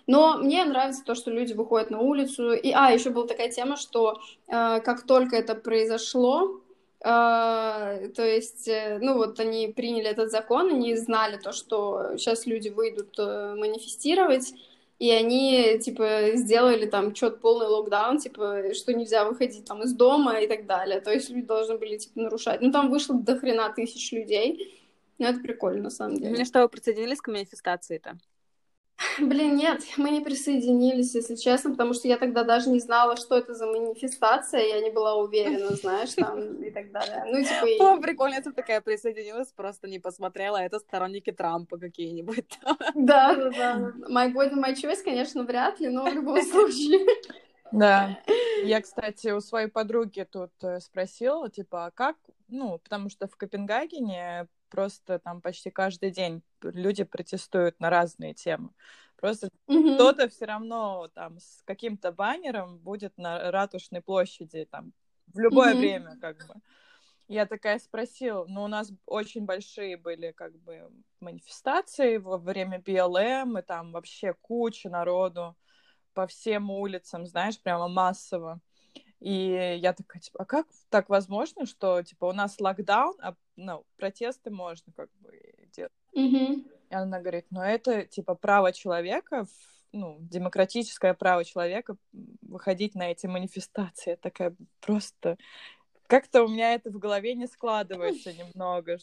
Но 0.06 0.38
мне 0.38 0.64
нравится 0.64 1.04
то, 1.04 1.14
что 1.14 1.30
люди 1.30 1.52
выходят 1.54 1.90
на 1.90 2.00
улицу. 2.00 2.52
И, 2.52 2.72
а, 2.72 2.90
еще 2.90 3.10
была 3.10 3.26
такая 3.26 3.50
тема, 3.50 3.76
что 3.76 4.20
э, 4.46 4.80
как 4.80 5.06
только 5.06 5.36
это 5.36 5.54
произошло, 5.54 6.60
э, 7.00 7.04
то 7.04 8.22
есть, 8.22 8.68
э, 8.68 8.98
ну 9.00 9.14
вот 9.14 9.40
они 9.40 9.68
приняли 9.68 10.08
этот 10.08 10.30
закон, 10.30 10.70
они 10.70 10.94
знали 10.96 11.38
то, 11.38 11.52
что 11.52 12.16
сейчас 12.16 12.46
люди 12.46 12.68
выйдут 12.68 13.18
э, 13.18 13.54
манифестировать, 13.56 14.52
и 14.98 15.10
они, 15.10 15.78
типа, 15.78 16.30
сделали 16.34 16.86
там 16.86 17.14
что-то 17.14 17.36
полный 17.38 17.66
локдаун, 17.66 18.18
типа, 18.18 18.74
что 18.74 18.92
нельзя 18.92 19.24
выходить 19.24 19.64
там 19.64 19.82
из 19.82 19.92
дома 19.94 20.40
и 20.40 20.48
так 20.48 20.66
далее. 20.66 21.00
То 21.00 21.12
есть 21.12 21.30
люди 21.30 21.46
должны 21.46 21.78
были, 21.78 21.98
типа, 21.98 22.20
нарушать. 22.20 22.60
Ну, 22.60 22.72
там 22.72 22.90
вышло 22.90 23.14
до 23.14 23.38
хрена 23.38 23.72
тысяч 23.72 24.10
людей. 24.10 24.84
Ну, 25.18 25.26
это 25.26 25.40
прикольно, 25.40 25.84
на 25.84 25.90
самом 25.90 26.16
деле. 26.16 26.30
Мне 26.30 26.44
что, 26.44 26.62
вы 26.62 26.68
присоединились 26.68 27.20
к 27.20 27.28
манифестации-то? 27.28 28.18
Блин, 29.20 29.56
нет, 29.56 29.82
мы 29.96 30.10
не 30.10 30.20
присоединились, 30.20 31.14
если 31.14 31.36
честно, 31.36 31.70
потому 31.70 31.94
что 31.94 32.08
я 32.08 32.18
тогда 32.18 32.42
даже 32.42 32.68
не 32.68 32.80
знала, 32.80 33.16
что 33.16 33.36
это 33.36 33.54
за 33.54 33.66
манифестация, 33.66 34.60
я 34.60 34.80
не 34.80 34.90
была 34.90 35.14
уверена, 35.14 35.70
знаешь, 35.76 36.14
там 36.14 36.62
и 36.62 36.70
так 36.70 36.90
далее. 36.90 37.24
Ну, 37.26 37.42
типа... 37.42 37.66
И... 37.66 37.78
О, 37.78 38.00
прикольно, 38.00 38.34
если 38.34 38.50
такая 38.50 38.80
присоединилась, 38.80 39.52
просто 39.52 39.88
не 39.88 40.00
посмотрела, 40.00 40.56
это 40.56 40.80
сторонники 40.80 41.30
Трампа 41.30 41.78
какие-нибудь. 41.78 42.58
Да, 42.94 43.34
да, 43.34 43.50
да. 43.50 43.92
My 44.08 44.32
God 44.32 44.52
and 44.52 44.64
My 44.64 44.74
Choice, 44.74 45.02
конечно, 45.04 45.44
вряд 45.44 45.78
ли, 45.80 45.88
но 45.88 46.04
в 46.10 46.12
любом 46.12 46.42
случае. 46.42 47.06
Да. 47.70 48.18
Я, 48.64 48.80
кстати, 48.80 49.28
у 49.28 49.40
своей 49.40 49.68
подруги 49.68 50.26
тут 50.30 50.52
э, 50.62 50.80
спросила, 50.80 51.48
типа, 51.50 51.86
а 51.86 51.90
как, 51.90 52.16
ну, 52.48 52.78
потому 52.78 53.08
что 53.08 53.28
в 53.28 53.36
Копенгагене 53.36 54.48
просто 54.68 55.18
там 55.18 55.40
почти 55.40 55.70
каждый 55.70 56.10
день 56.10 56.42
люди 56.62 57.04
протестуют 57.04 57.80
на 57.80 57.90
разные 57.90 58.34
темы. 58.34 58.70
Просто 59.16 59.48
mm-hmm. 59.66 59.94
кто-то 59.94 60.28
все 60.28 60.44
равно 60.44 61.08
там 61.14 61.38
с 61.40 61.62
каким-то 61.64 62.12
баннером 62.12 62.78
будет 62.78 63.18
на 63.18 63.50
ратушной 63.50 64.00
площади 64.00 64.66
там 64.70 64.92
в 65.26 65.38
любое 65.38 65.74
mm-hmm. 65.74 65.78
время, 65.78 66.18
как 66.20 66.46
бы. 66.46 66.54
Я 67.26 67.44
такая 67.44 67.78
спросила, 67.78 68.46
ну, 68.48 68.64
у 68.64 68.68
нас 68.68 68.90
очень 69.04 69.44
большие 69.44 69.98
были, 69.98 70.30
как 70.32 70.56
бы, 70.60 70.90
манифестации 71.20 72.16
во 72.16 72.38
время 72.38 72.80
БЛМ, 72.80 73.58
и 73.58 73.62
там 73.62 73.92
вообще 73.92 74.32
куча 74.32 74.88
народу 74.88 75.54
по 76.14 76.26
всем 76.26 76.70
улицам, 76.70 77.26
знаешь, 77.26 77.60
прямо 77.60 77.86
массово. 77.86 78.60
И 79.20 79.76
я 79.80 79.92
такая, 79.92 80.22
типа, 80.22 80.38
а 80.42 80.44
как 80.46 80.66
так 80.88 81.08
возможно, 81.10 81.66
что, 81.66 82.02
типа, 82.02 82.26
у 82.26 82.32
нас 82.32 82.60
локдаун, 82.60 83.16
а, 83.20 83.34
ну, 83.56 83.84
протесты 83.96 84.50
можно 84.50 84.90
как 84.94 85.10
бы 85.18 85.38
делать? 85.72 85.92
Mm-hmm. 86.16 86.70
И 86.90 86.94
она 86.94 87.20
говорит, 87.20 87.46
ну, 87.50 87.60
это, 87.60 88.04
типа, 88.04 88.34
право 88.34 88.72
человека, 88.72 89.46
ну, 89.92 90.18
демократическое 90.20 91.14
право 91.14 91.44
человека 91.44 91.96
выходить 92.42 92.94
на 92.94 93.10
эти 93.10 93.26
манифестации. 93.26 94.10
Я 94.10 94.16
такая 94.16 94.54
просто... 94.80 95.36
Как-то 96.06 96.44
у 96.44 96.48
меня 96.48 96.72
это 96.72 96.90
в 96.90 96.98
голове 96.98 97.34
не 97.34 97.46
складывается 97.46 98.32
немного. 98.32 98.96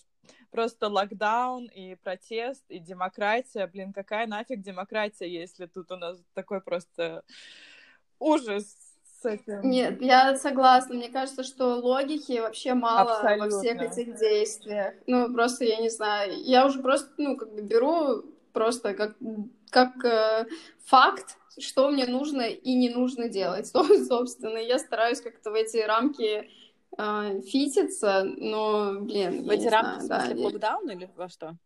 Просто 0.49 0.89
локдаун 0.89 1.65
и 1.67 1.93
протест, 1.95 2.63
и 2.67 2.79
демократия. 2.79 3.67
Блин, 3.67 3.93
какая 3.93 4.25
нафиг 4.25 4.61
демократия, 4.63 5.31
если 5.31 5.67
тут 5.67 5.91
у 5.91 5.97
нас 5.97 6.19
такой 6.33 6.61
просто 6.61 7.23
ужас 8.17 8.84
этим. 9.25 9.61
Нет, 9.61 10.01
я 10.01 10.35
согласна. 10.37 10.95
Мне 10.95 11.09
кажется, 11.09 11.43
что 11.43 11.75
логики 11.75 12.39
вообще 12.39 12.73
мало 12.73 13.15
Абсолютно. 13.15 13.45
во 13.45 13.61
всех 13.61 13.81
этих 13.81 14.17
действиях. 14.17 14.93
Ну, 15.07 15.33
просто 15.33 15.65
я 15.65 15.77
не 15.77 15.89
знаю. 15.89 16.33
Я 16.43 16.65
уже 16.65 16.81
просто, 16.81 17.09
ну, 17.17 17.35
как 17.37 17.53
бы 17.53 17.61
беру 17.61 18.23
просто 18.53 18.93
как, 18.93 19.15
как 19.69 20.03
э, 20.05 20.45
факт, 20.85 21.37
что 21.59 21.89
мне 21.89 22.05
нужно 22.05 22.41
и 22.41 22.73
не 22.73 22.89
нужно 22.89 23.29
делать. 23.29 23.67
Собственно, 24.07 24.57
я 24.57 24.79
стараюсь 24.79 25.21
как-то 25.21 25.51
в 25.51 25.53
эти 25.53 25.77
рамки 25.77 26.49
э, 26.97 27.41
fit 27.41 27.66
иться, 27.66 28.23
но, 28.23 28.99
блин, 29.01 29.43
В 29.43 29.49
эти 29.49 29.67
рамки, 29.67 30.03
знаю, 30.03 30.21
в 30.21 30.25
смысле, 30.25 30.59
да, 30.59 30.77
локдаун 30.77 30.89
или 30.91 31.09
во 31.15 31.29
что? 31.29 31.57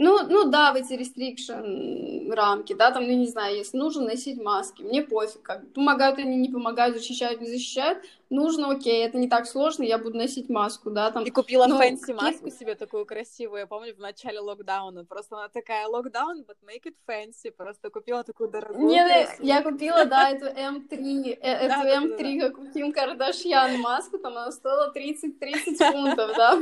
Ну, 0.00 0.20
ну 0.28 0.48
да, 0.48 0.72
в 0.72 0.76
эти 0.76 0.92
restriction 0.92 2.32
рамки, 2.32 2.72
да, 2.72 2.92
там, 2.92 3.04
ну, 3.04 3.12
не 3.16 3.26
знаю, 3.26 3.56
если 3.56 3.76
нужно 3.76 4.04
носить 4.04 4.40
маски, 4.40 4.82
мне 4.82 5.02
пофиг, 5.02 5.42
как 5.42 5.72
помогают 5.72 6.20
они, 6.20 6.36
не 6.36 6.48
помогают, 6.48 6.96
защищают, 6.96 7.40
не 7.40 7.48
защищают, 7.48 7.98
нужно, 8.30 8.70
окей, 8.70 9.04
это 9.04 9.18
не 9.18 9.28
так 9.28 9.46
сложно, 9.46 9.82
я 9.82 9.98
буду 9.98 10.18
носить 10.18 10.48
маску, 10.48 10.90
да, 10.90 11.10
там. 11.10 11.24
И 11.24 11.30
купила 11.30 11.66
но... 11.66 11.78
fancy 11.78 12.12
маску 12.12 12.50
себе 12.50 12.74
такую 12.74 13.06
красивую, 13.06 13.60
я 13.60 13.66
помню, 13.66 13.94
в 13.94 13.98
начале 13.98 14.40
локдауна, 14.40 15.04
просто 15.04 15.36
она 15.36 15.48
такая, 15.48 15.86
локдаун, 15.86 16.40
but 16.40 16.56
make 16.66 16.84
it 16.84 16.94
fancy, 17.06 17.50
просто 17.50 17.90
купила 17.90 18.24
такую 18.24 18.50
дорогую. 18.50 18.88
Не, 18.88 19.28
я 19.40 19.62
купила, 19.62 20.04
да, 20.04 20.30
эту 20.30 20.46
М3, 20.46 21.38
э, 21.40 21.50
эту 21.50 22.06
М3, 22.06 22.40
как 22.40 22.58
у 22.58 22.72
Ким 22.72 22.92
Кардашьян 22.92 23.80
маску, 23.80 24.18
там 24.18 24.32
она 24.32 24.52
стоила 24.52 24.92
30-30 24.94 25.92
фунтов, 25.92 26.36
да, 26.36 26.58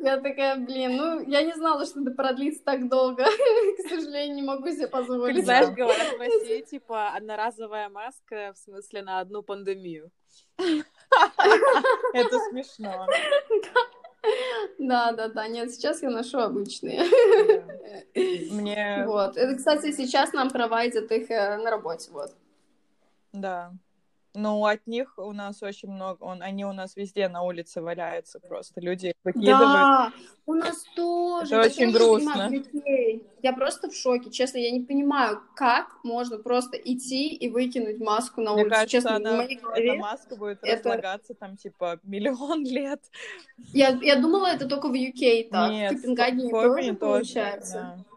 я 0.00 0.18
такая, 0.18 0.56
блин, 0.56 0.96
ну, 0.96 1.20
я 1.28 1.42
не 1.42 1.52
знала, 1.54 1.84
что 1.86 2.00
это 2.00 2.10
продлится 2.10 2.62
так 2.64 2.88
долго, 2.88 3.24
к 3.78 3.88
сожалению, 3.88 4.36
не 4.36 4.42
могу 4.42 4.68
себе 4.68 4.88
позволить. 4.88 5.36
Ты 5.36 5.42
знаешь, 5.42 5.68
говорят 5.68 6.16
в 6.16 6.18
России, 6.18 6.62
типа, 6.62 7.08
одноразовая 7.10 7.88
маска, 7.88 8.52
в 8.54 8.58
смысле, 8.58 9.02
на 9.02 9.20
одну 9.20 9.42
пандемию. 9.42 10.10
Это 12.12 12.38
смешно. 12.50 13.06
Да, 14.78 15.12
да, 15.12 15.28
да. 15.28 15.48
Нет, 15.48 15.72
сейчас 15.72 16.02
я 16.02 16.10
ношу 16.10 16.38
обычные. 16.38 17.04
Мне... 18.50 19.04
Вот. 19.06 19.36
Это, 19.36 19.56
кстати, 19.56 19.92
сейчас 19.92 20.32
нам 20.32 20.50
проводят 20.50 21.10
их 21.10 21.30
э, 21.30 21.56
на 21.56 21.70
работе, 21.70 22.10
вот. 22.10 22.32
Да. 23.32 23.72
Ну, 24.40 24.64
от 24.64 24.86
них 24.86 25.18
у 25.18 25.32
нас 25.32 25.64
очень 25.64 25.90
много, 25.90 26.22
он, 26.22 26.42
они 26.42 26.64
у 26.64 26.72
нас 26.72 26.94
везде 26.94 27.28
на 27.28 27.42
улице 27.42 27.80
валяются 27.80 28.38
просто, 28.38 28.80
люди 28.80 29.08
их 29.08 29.14
выкидывают. 29.24 29.60
Да, 29.60 30.12
у 30.46 30.54
нас 30.54 30.84
тоже. 30.94 31.56
Это 31.56 31.66
очень 31.66 31.90
грустно. 31.90 32.48
Я 33.42 33.52
просто 33.52 33.90
в 33.90 33.94
шоке, 33.96 34.30
честно, 34.30 34.58
я 34.58 34.70
не 34.70 34.80
понимаю, 34.80 35.42
как 35.56 35.88
можно 36.04 36.38
просто 36.38 36.76
идти 36.76 37.34
и 37.34 37.48
выкинуть 37.48 37.98
маску 37.98 38.40
на 38.40 38.52
Мне 38.52 38.62
улицу. 38.62 38.74
Кажется, 38.74 38.92
честно, 38.92 39.16
она, 39.16 39.30
голове, 39.30 39.60
эта 39.74 39.94
маска 39.98 40.36
будет 40.36 40.58
это... 40.62 40.90
разлагаться 40.90 41.34
там, 41.34 41.56
типа, 41.56 41.98
миллион 42.04 42.64
лет. 42.64 43.02
Я, 43.72 43.88
я 44.02 44.20
думала, 44.20 44.46
это 44.46 44.68
только 44.68 44.88
в 44.88 44.94
UK 44.94 45.48
так, 45.50 45.70
Нет, 45.72 45.92
в 45.92 45.96
Копенгагене 45.96 46.50
тоже, 46.50 46.68
тоже 46.68 46.94
получается. 46.94 47.96
Да. 47.96 48.07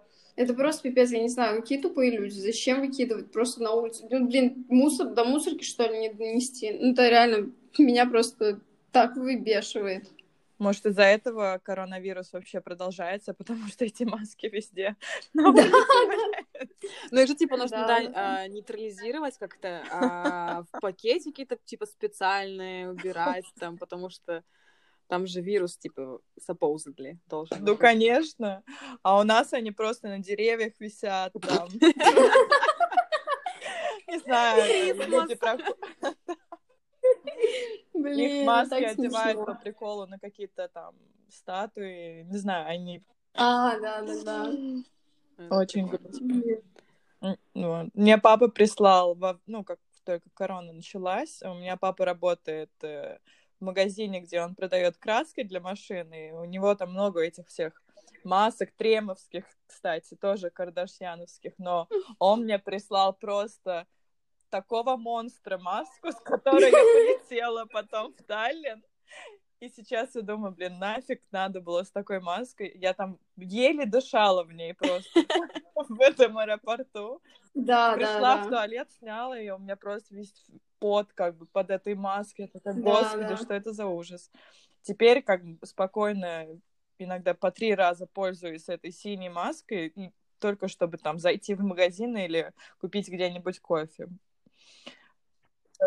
Это 0.42 0.56
просто 0.56 0.82
пипец, 0.82 1.12
я 1.12 1.22
не 1.22 1.30
знаю, 1.30 1.62
какие 1.62 1.80
тупые 1.80 2.18
люди, 2.18 2.34
зачем 2.34 2.82
выкидывать 2.82 3.32
просто 3.32 3.62
на 3.62 3.74
улицу? 3.74 4.08
Ну, 4.10 4.26
блин, 4.26 4.66
мусор, 4.70 5.14
до 5.14 5.24
мусорки, 5.24 5.64
что 5.64 5.86
ли, 5.86 6.00
не 6.00 6.10
донести? 6.12 6.72
Ну, 6.72 6.94
это 6.94 7.08
реально 7.08 7.52
меня 7.78 8.08
просто 8.08 8.60
так 8.92 9.16
выбешивает. 9.16 10.10
Может, 10.58 10.88
из-за 10.88 11.04
этого 11.04 11.62
коронавирус 11.64 12.34
вообще 12.34 12.60
продолжается, 12.60 13.36
потому 13.36 13.68
что 13.68 13.86
эти 13.86 14.04
маски 14.04 14.48
везде. 14.48 14.96
Ну, 17.12 17.20
их 17.20 17.28
же, 17.28 17.36
типа, 17.36 17.58
нужно 17.58 17.86
а, 18.14 18.48
нейтрализировать 18.48 19.38
как-то, 19.38 19.84
а, 19.92 20.64
в 20.64 20.82
пакетики, 20.82 21.48
типа, 21.66 21.86
специальные 21.86 22.92
убирать, 22.92 23.46
там, 23.60 23.78
потому 23.78 24.10
что 24.10 24.44
там 25.12 25.28
же 25.28 25.42
вирус, 25.42 25.78
типа, 25.78 26.22
supposedly 26.40 27.18
должен 27.28 27.66
Ну, 27.66 27.76
конечно. 27.76 28.64
А 29.04 29.20
у 29.20 29.24
нас 29.24 29.52
они 29.52 29.72
просто 29.72 30.08
на 30.08 30.20
деревьях 30.20 30.80
висят 30.80 31.34
там. 31.34 31.68
Не 34.08 34.20
знаю, 34.20 34.96
люди 34.96 35.38
Блин, 37.94 38.20
Их 38.20 38.46
маски 38.48 38.76
одевают 38.76 39.46
по 39.46 39.54
приколу 39.56 40.08
на 40.08 40.18
какие-то 40.18 40.70
там 40.70 40.96
статуи. 41.28 42.24
Не 42.24 42.38
знаю, 42.38 42.70
они... 42.70 43.04
А, 43.34 43.78
да, 43.80 44.02
да, 44.04 44.24
да. 44.24 44.50
Очень 45.58 45.88
грустно. 45.88 46.42
Мне 47.94 48.18
папа 48.18 48.48
прислал, 48.48 49.18
ну, 49.46 49.66
как 49.66 49.80
только 50.06 50.30
корона 50.34 50.72
началась, 50.72 51.44
у 51.44 51.54
меня 51.56 51.76
папа 51.76 52.06
работает 52.06 52.72
э, 52.82 53.20
в 53.62 53.64
магазине, 53.64 54.22
где 54.22 54.42
он 54.42 54.56
продает 54.56 54.98
краски 54.98 55.44
для 55.44 55.62
машины, 55.62 56.34
у 56.34 56.46
него 56.46 56.74
там 56.76 56.92
много 56.92 57.22
этих 57.22 57.48
всех 57.48 57.82
масок 58.24 58.72
тремовских, 58.72 59.46
кстати, 59.68 60.16
тоже 60.16 60.50
кардашьяновских, 60.50 61.54
но 61.60 61.88
он 62.20 62.44
мне 62.44 62.58
прислал 62.60 63.14
просто 63.14 63.88
такого 64.50 64.98
монстра 64.98 65.58
маску, 65.60 66.12
с 66.12 66.20
которой 66.20 66.72
я 66.72 66.72
полетела 67.30 67.66
потом 67.66 68.14
в 68.14 68.24
Таллин. 68.24 68.84
И 69.62 69.70
сейчас 69.70 70.16
я 70.16 70.24
думаю, 70.24 70.54
блин, 70.54 70.80
нафиг 70.80 71.22
надо 71.32 71.62
было 71.62 71.84
с 71.84 71.92
такой 71.92 72.20
маской. 72.20 72.72
Я 72.74 72.94
там 72.94 73.20
еле 73.38 73.86
дышала 73.86 74.44
в 74.44 74.52
ней 74.52 74.74
просто 74.74 75.12
в 75.76 76.02
этом 76.02 76.40
аэропорту. 76.40 77.22
Да, 77.54 77.94
Пришла 77.94 78.38
в 78.38 78.50
туалет, 78.50 78.88
сняла 78.98 79.38
ее, 79.38 79.54
у 79.54 79.60
меня 79.60 79.76
просто 79.76 80.16
весь 80.16 80.34
пот 80.80 81.14
как 81.14 81.38
бы 81.38 81.46
под 81.46 81.70
этой 81.70 81.94
маской. 81.94 82.42
Я 82.42 82.48
такая, 82.48 82.74
господи, 82.74 83.36
что 83.36 83.54
это 83.54 83.72
за 83.72 83.86
ужас. 83.86 84.32
Теперь 84.82 85.22
как 85.22 85.46
бы 85.46 85.64
спокойно 85.64 86.48
иногда 86.98 87.36
по 87.36 87.52
три 87.52 87.76
раза 87.76 88.08
пользуюсь 88.08 88.68
этой 88.68 88.92
синей 88.92 89.30
маской, 89.30 89.94
только 90.40 90.70
чтобы 90.70 90.98
там 90.98 91.20
зайти 91.20 91.54
в 91.54 91.62
магазин 91.62 92.18
или 92.18 92.52
купить 92.80 93.10
где-нибудь 93.10 93.60
кофе. 93.60 94.10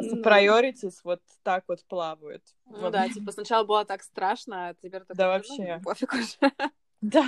Ну. 0.00 0.22
Priorities 0.22 0.94
вот 1.04 1.20
так 1.42 1.64
вот 1.68 1.84
плавают. 1.84 2.42
Ну 2.66 2.78
Вот. 2.80 2.92
да, 2.92 3.08
типа 3.08 3.32
сначала 3.32 3.64
было 3.64 3.84
так 3.84 4.02
страшно, 4.02 4.68
а 4.68 4.74
теперь 4.74 5.00
такой, 5.00 5.16
Да, 5.16 5.26
ну, 5.26 5.32
вообще. 5.32 5.80
пофиг 5.84 6.12
уже. 6.14 6.52
Да. 7.00 7.24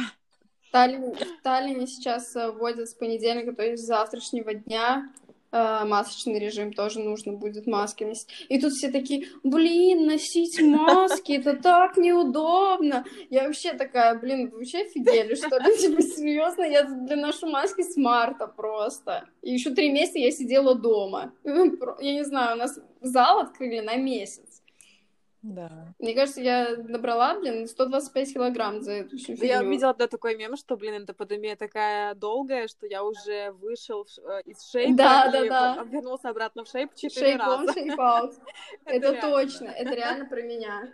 В 0.69 0.71
Таллине, 0.73 1.15
в 1.15 1.43
Таллине 1.43 1.87
сейчас 1.87 2.35
э, 2.35 2.51
вводят 2.51 2.89
с 2.89 2.95
понедельника, 2.95 3.53
то 3.55 3.63
есть 3.63 3.85
с 3.85 3.87
завтрашнего 3.87 4.53
дня 4.53 5.13
масочный 5.53 6.39
режим, 6.39 6.73
тоже 6.73 7.01
нужно 7.01 7.33
будет 7.33 7.67
маски 7.67 8.05
носить. 8.05 8.29
И 8.49 8.61
тут 8.61 8.73
все 8.73 8.91
такие, 8.91 9.29
блин, 9.43 10.07
носить 10.07 10.61
маски, 10.61 11.33
это 11.33 11.57
так 11.57 11.97
неудобно. 11.97 13.05
Я 13.31 13.47
вообще 13.47 13.73
такая, 13.73 14.19
блин, 14.19 14.51
вы 14.51 14.59
вообще 14.59 14.83
офигели, 14.83 15.35
что 15.35 15.59
ли? 15.59 15.77
Типа, 15.79 16.03
серьезно, 16.03 16.63
я, 16.63 16.85
блин, 16.85 17.21
ношу 17.21 17.49
маски 17.49 17.83
с 17.83 17.97
марта 17.97 18.47
просто. 18.47 19.29
И 19.43 19.53
еще 19.53 19.71
три 19.71 19.91
месяца 19.91 20.19
я 20.19 20.31
сидела 20.31 20.75
дома. 20.75 21.33
Я 22.01 22.13
не 22.13 22.25
знаю, 22.25 22.57
у 22.57 22.59
нас 22.59 22.79
зал 23.01 23.41
открыли 23.41 23.81
на 23.81 23.97
месяц. 23.97 24.56
Да. 25.43 25.95
Мне 25.99 26.15
кажется, 26.15 26.41
я 26.41 26.77
набрала, 26.77 27.39
блин, 27.39 27.67
125 27.69 28.35
килограмм 28.35 28.81
за 28.83 28.93
эту 28.93 29.17
всю 29.17 29.37
Да 29.37 29.47
Я 29.47 29.59
фигню. 29.59 29.71
видела 29.71 29.95
да, 29.95 30.07
такой 30.09 30.37
мем, 30.37 30.57
что, 30.57 30.77
блин, 30.77 31.03
эта 31.03 31.15
пандемия 31.15 31.57
такая 31.57 32.15
долгая, 32.15 32.67
что 32.69 32.87
я 32.87 33.05
уже 33.05 33.53
вышел 33.53 34.07
э, 34.25 34.41
из 34.45 34.63
шейпа 34.69 34.97
Да, 34.97 35.29
и 35.29 35.49
да, 35.49 35.77
да. 35.77 35.83
вернулся 35.85 36.31
обратно 36.31 36.65
в 36.65 36.69
шейп 36.69 36.95
четыре 36.95 37.37
раза. 37.37 37.73
шейп 37.73 37.99
аут. 38.01 38.35
Это 38.85 39.21
точно, 39.21 39.67
это 39.69 39.95
реально 39.95 40.25
про 40.27 40.43
меня. 40.43 40.91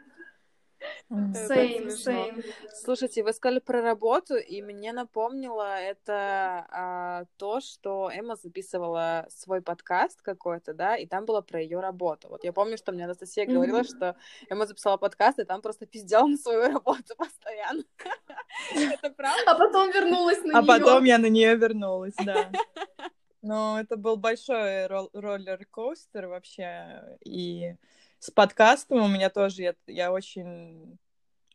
Это 1.10 1.54
Same, 1.54 1.88
same. 1.88 2.44
Слушайте, 2.72 3.22
вы 3.22 3.32
сказали 3.32 3.60
про 3.60 3.82
работу, 3.82 4.36
и 4.36 4.62
мне 4.62 4.92
напомнило 4.92 5.78
это 5.80 6.66
а, 6.70 7.24
то, 7.36 7.60
что 7.60 8.10
Эмма 8.12 8.36
записывала 8.36 9.26
свой 9.28 9.60
подкаст 9.62 10.22
какой-то, 10.22 10.74
да, 10.74 10.96
и 10.96 11.06
там 11.06 11.24
было 11.24 11.40
про 11.42 11.60
ее 11.60 11.80
работу. 11.80 12.28
Вот 12.28 12.44
я 12.44 12.52
помню, 12.52 12.76
что 12.78 12.92
мне 12.92 13.04
Анастасия 13.04 13.46
говорила, 13.46 13.78
Мгм. 13.78 13.84
что 13.86 14.16
Эмма 14.48 14.66
записала 14.66 14.96
подкаст, 14.96 15.38
и 15.38 15.44
там 15.44 15.60
просто 15.62 15.86
пиздела 15.86 16.26
на 16.26 16.36
свою 16.36 16.62
работу 16.72 17.14
постоянно. 17.16 17.82
Это 18.74 19.10
правда? 19.10 19.42
А 19.50 19.54
потом 19.58 19.90
вернулась 19.90 20.42
на 20.44 20.58
А 20.58 20.62
неё. 20.62 20.66
потом 20.66 21.04
я 21.04 21.18
на 21.18 21.26
нее 21.28 21.54
вернулась, 21.56 22.14
да. 22.24 22.50
Но 23.42 23.80
это 23.80 23.96
был 23.96 24.16
большой 24.16 24.86
рол- 24.86 25.10
роллер-костер 25.12 26.28
вообще. 26.28 27.18
И 27.24 27.74
с 28.22 28.30
подкастом 28.30 29.02
у 29.02 29.08
меня 29.08 29.30
тоже, 29.30 29.62
я, 29.62 29.74
я 29.88 30.12
очень, 30.12 30.96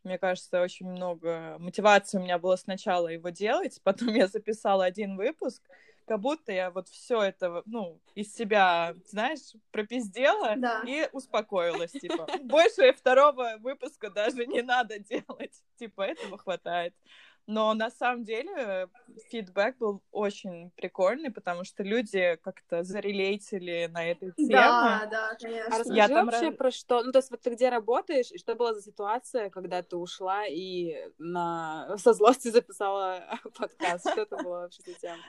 мне 0.04 0.18
кажется, 0.18 0.62
очень 0.62 0.86
много 0.86 1.56
мотивации 1.60 2.18
у 2.18 2.22
меня 2.22 2.38
было 2.40 2.58
сначала 2.58 3.08
его 3.08 3.30
делать. 3.30 3.80
Потом 3.84 4.10
я 4.10 4.28
записала 4.28 4.84
один 4.84 5.16
выпуск, 5.16 5.64
как 6.06 6.20
будто 6.20 6.52
я 6.52 6.70
вот 6.70 6.90
все 6.90 7.22
это, 7.22 7.64
ну, 7.66 8.02
из 8.16 8.34
себя, 8.36 8.96
знаешь, 9.06 9.54
пропиздела 9.72 10.56
Да. 10.58 10.82
и 10.86 11.08
успокоилась, 11.14 11.94
типа. 11.94 12.28
Больше 12.44 12.92
второго 12.92 13.56
выпуска 13.60 14.10
даже 14.10 14.46
не 14.46 14.62
надо 14.62 15.00
делать. 15.00 15.64
Типа, 15.78 16.02
этого 16.02 16.38
хватает. 16.38 16.94
Но 17.48 17.74
на 17.74 17.90
самом 17.90 18.26
деле 18.26 18.90
фидбэк 19.30 19.78
был 19.78 20.04
очень 20.12 20.70
прикольный, 20.72 21.32
потому 21.32 21.64
что 21.64 21.82
люди 21.82 22.38
как-то 22.44 22.84
зарелейтили 22.84 23.90
на 23.90 24.06
этой 24.06 24.34
теме. 24.34 24.50
Да, 24.50 25.08
да, 25.10 25.30
А 25.32 25.36
конечно. 25.36 25.78
расскажи 25.78 25.98
Я 25.98 26.10
там 26.10 26.26
вообще 26.26 26.52
про 26.52 26.72
что? 26.72 27.04
Ну, 27.04 27.14
то 27.14 27.20
есть 27.20 27.32
вот 27.32 27.40
ты 27.40 27.52
где 27.52 27.70
работаешь, 27.70 28.32
и 28.34 28.38
что 28.38 28.54
была 28.56 28.74
за 28.74 28.82
ситуация, 28.82 29.50
когда 29.50 29.82
ты 29.82 29.96
ушла 29.96 30.46
и 30.46 31.10
на... 31.18 31.98
со 31.98 32.12
злости 32.12 32.50
записала 32.50 33.24
подкаст? 33.58 34.12
Что 34.12 34.22
это 34.24 34.44
было 34.44 34.60
вообще 34.60 34.84
за 34.86 34.94
тема? 34.96 35.24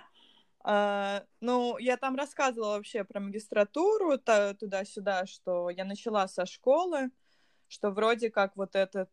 А, 0.64 1.22
ну, 1.40 1.78
я 1.78 1.96
там 1.96 2.16
рассказывала 2.16 2.74
вообще 2.76 3.04
про 3.04 3.20
магистратуру 3.20 4.18
та- 4.18 4.54
туда-сюда, 4.54 5.24
что 5.26 5.70
я 5.70 5.84
начала 5.84 6.26
со 6.26 6.46
школы, 6.46 7.10
что 7.68 7.90
вроде 7.90 8.30
как 8.30 8.56
вот 8.56 8.74
эта 8.74 9.08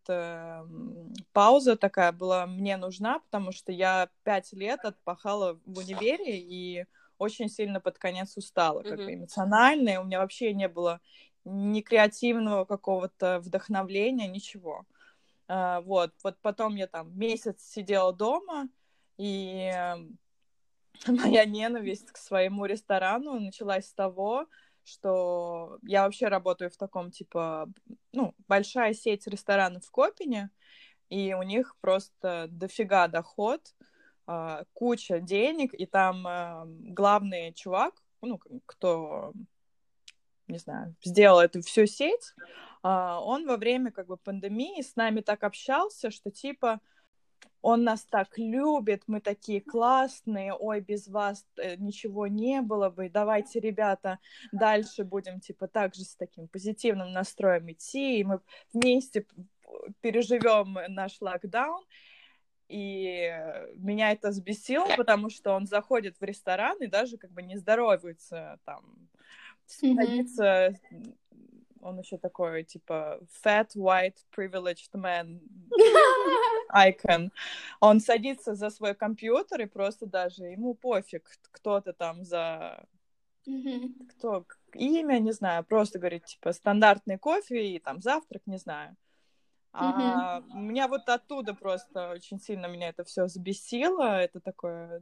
пауза 1.33 1.75
такая 1.75 2.11
была 2.11 2.45
мне 2.45 2.77
нужна, 2.77 3.19
потому 3.19 3.51
что 3.51 3.71
я 3.71 4.09
пять 4.23 4.53
лет 4.53 4.79
отпахала 4.83 5.59
в 5.65 5.77
универе 5.77 6.39
и 6.39 6.85
очень 7.17 7.49
сильно 7.49 7.79
под 7.79 7.97
конец 7.97 8.35
устала, 8.37 8.83
как 8.83 8.99
Мгм. 8.99 9.15
эмоционально, 9.15 9.89
и 9.89 9.97
у 9.97 10.03
меня 10.03 10.19
вообще 10.19 10.53
не 10.53 10.67
было 10.67 11.01
ни 11.43 11.81
креативного 11.81 12.65
какого-то 12.65 13.39
вдохновления, 13.39 14.27
ничего. 14.27 14.85
А, 15.47 15.81
вот, 15.81 16.13
вот 16.23 16.37
потом 16.41 16.75
я 16.75 16.87
там 16.87 17.17
месяц 17.17 17.61
сидела 17.61 18.11
дома, 18.13 18.67
и 19.17 19.71
моя 21.07 21.45
ненависть 21.45 22.11
к 22.11 22.17
своему 22.17 22.65
ресторану 22.65 23.39
началась 23.39 23.87
с 23.87 23.93
того, 23.93 24.47
что 24.85 25.79
я 25.83 26.03
вообще 26.03 26.27
работаю 26.27 26.69
в 26.69 26.77
таком, 26.77 27.11
типа, 27.11 27.69
ну, 28.13 28.33
большая 28.47 28.93
сеть 28.93 29.27
ресторанов 29.27 29.85
в 29.85 29.91
Копине, 29.91 30.51
и 31.09 31.33
у 31.33 31.43
них 31.43 31.75
просто 31.81 32.47
дофига 32.49 33.07
доход, 33.07 33.61
а, 34.27 34.63
куча 34.73 35.19
денег, 35.19 35.73
и 35.73 35.85
там 35.85 36.25
а, 36.25 36.65
главный 36.67 37.53
чувак, 37.53 37.93
ну, 38.21 38.39
кто, 38.65 39.33
не 40.47 40.57
знаю, 40.57 40.95
сделал 41.03 41.39
эту 41.39 41.61
всю 41.61 41.85
сеть, 41.85 42.33
а, 42.81 43.19
он 43.21 43.47
во 43.47 43.57
время, 43.57 43.91
как 43.91 44.07
бы, 44.07 44.17
пандемии 44.17 44.81
с 44.81 44.95
нами 44.95 45.21
так 45.21 45.43
общался, 45.43 46.11
что, 46.11 46.31
типа, 46.31 46.79
он 47.61 47.83
нас 47.83 48.03
так 48.05 48.37
любит, 48.37 49.03
мы 49.07 49.21
такие 49.21 49.59
классные, 49.59 50.53
ой, 50.53 50.81
без 50.81 51.07
вас 51.07 51.43
э, 51.57 51.75
ничего 51.77 52.27
не 52.27 52.61
было 52.61 52.91
бы, 52.91 53.09
давайте, 53.09 53.59
ребята, 53.59 54.19
дальше 54.51 55.03
будем, 55.03 55.39
типа, 55.39 55.67
также 55.67 56.03
с 56.03 56.15
таким 56.15 56.47
позитивным 56.47 57.11
настроем 57.11 57.71
идти, 57.71 58.19
и 58.19 58.23
мы 58.23 58.39
вместе 58.71 59.25
переживем 60.01 60.77
наш 60.93 61.19
локдаун, 61.21 61.83
и 62.67 63.33
меня 63.75 64.11
это 64.11 64.29
взбесило, 64.29 64.87
потому 64.95 65.31
что 65.31 65.53
он 65.53 65.65
заходит 65.65 66.17
в 66.19 66.23
ресторан 66.23 66.77
и 66.81 66.87
даже 66.87 67.17
как 67.17 67.31
бы 67.31 67.41
не 67.41 67.57
здоровается 67.57 68.59
там, 68.65 69.09
садится, 69.65 70.75
он 71.81 71.99
еще 71.99 72.17
такой, 72.17 72.63
типа, 72.63 73.19
fat, 73.43 73.69
white, 73.75 74.17
privileged 74.35 74.91
man 74.93 75.39
icon. 76.73 77.31
Он 77.79 77.99
садится 77.99 78.55
за 78.55 78.69
свой 78.69 78.95
компьютер 78.95 79.61
и 79.61 79.65
просто 79.65 80.05
даже 80.05 80.45
ему 80.45 80.73
пофиг, 80.73 81.29
кто-то 81.51 81.93
там 81.93 82.23
за 82.23 82.85
Мгм. 83.45 84.07
кто 84.09 84.45
имя, 84.73 85.19
не 85.19 85.31
знаю, 85.31 85.63
просто 85.63 85.99
говорит, 85.99 86.25
типа, 86.25 86.51
стандартный 86.51 87.17
кофе 87.17 87.75
и 87.75 87.79
там 87.79 88.01
завтрак, 88.01 88.41
не 88.47 88.57
знаю. 88.57 88.95
А 89.71 90.41
меня 90.53 90.87
вот 90.87 91.09
оттуда 91.09 91.53
просто 91.53 92.09
очень 92.11 92.39
сильно 92.39 92.65
меня 92.67 92.89
это 92.89 93.03
все 93.03 93.25
взбесило. 93.25 94.21
Это 94.21 94.39
такое 94.39 95.01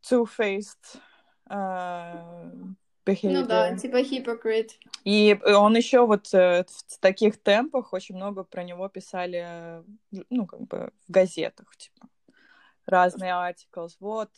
two-faced 0.00 1.00
а, 1.46 2.52
behavior. 3.04 3.40
Ну 3.40 3.46
да, 3.46 3.76
типа 3.76 4.00
hypocrite. 4.00 4.70
И 5.04 5.38
он 5.44 5.76
еще 5.76 6.06
вот 6.06 6.32
э, 6.34 6.64
в 6.64 6.98
таких 6.98 7.40
темпах 7.42 7.92
очень 7.92 8.16
много 8.16 8.44
про 8.44 8.64
него 8.64 8.88
писали, 8.88 9.44
э, 9.44 9.82
ну, 10.30 10.46
как 10.46 10.60
бы 10.62 10.92
в 11.08 11.12
газетах, 11.12 11.76
типа, 11.76 12.08
разные 12.86 13.32
articles. 13.32 13.96
Вот, 14.00 14.30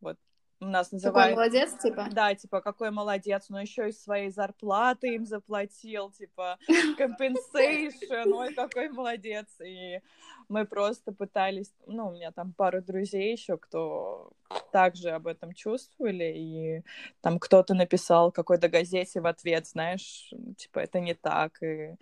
вот 0.00 0.18
у 0.60 0.66
нас 0.66 0.92
называют... 0.92 1.36
молодец, 1.36 1.72
типа. 1.82 2.08
Да, 2.12 2.34
типа, 2.34 2.60
какой 2.60 2.90
молодец, 2.90 3.46
но 3.48 3.60
еще 3.60 3.88
из 3.88 4.02
своей 4.02 4.30
зарплаты 4.30 5.14
им 5.14 5.24
заплатил, 5.24 6.10
типа, 6.10 6.58
compensation, 6.98 8.32
ой, 8.32 8.54
какой 8.54 8.90
молодец. 8.90 9.46
И 9.64 10.00
мы 10.48 10.66
просто 10.66 11.12
пытались, 11.12 11.72
ну, 11.86 12.08
у 12.08 12.12
меня 12.12 12.30
там 12.30 12.52
пару 12.52 12.82
друзей 12.82 13.32
еще, 13.32 13.56
кто 13.56 14.32
также 14.70 15.10
об 15.10 15.26
этом 15.26 15.54
чувствовали, 15.54 16.32
и 16.36 16.82
там 17.22 17.38
кто-то 17.38 17.74
написал 17.74 18.30
какой-то 18.30 18.68
газете 18.68 19.20
в 19.20 19.26
ответ, 19.26 19.66
знаешь, 19.66 20.30
типа, 20.58 20.80
это 20.80 21.00
не 21.00 21.14
так, 21.14 21.62
и 21.62 21.96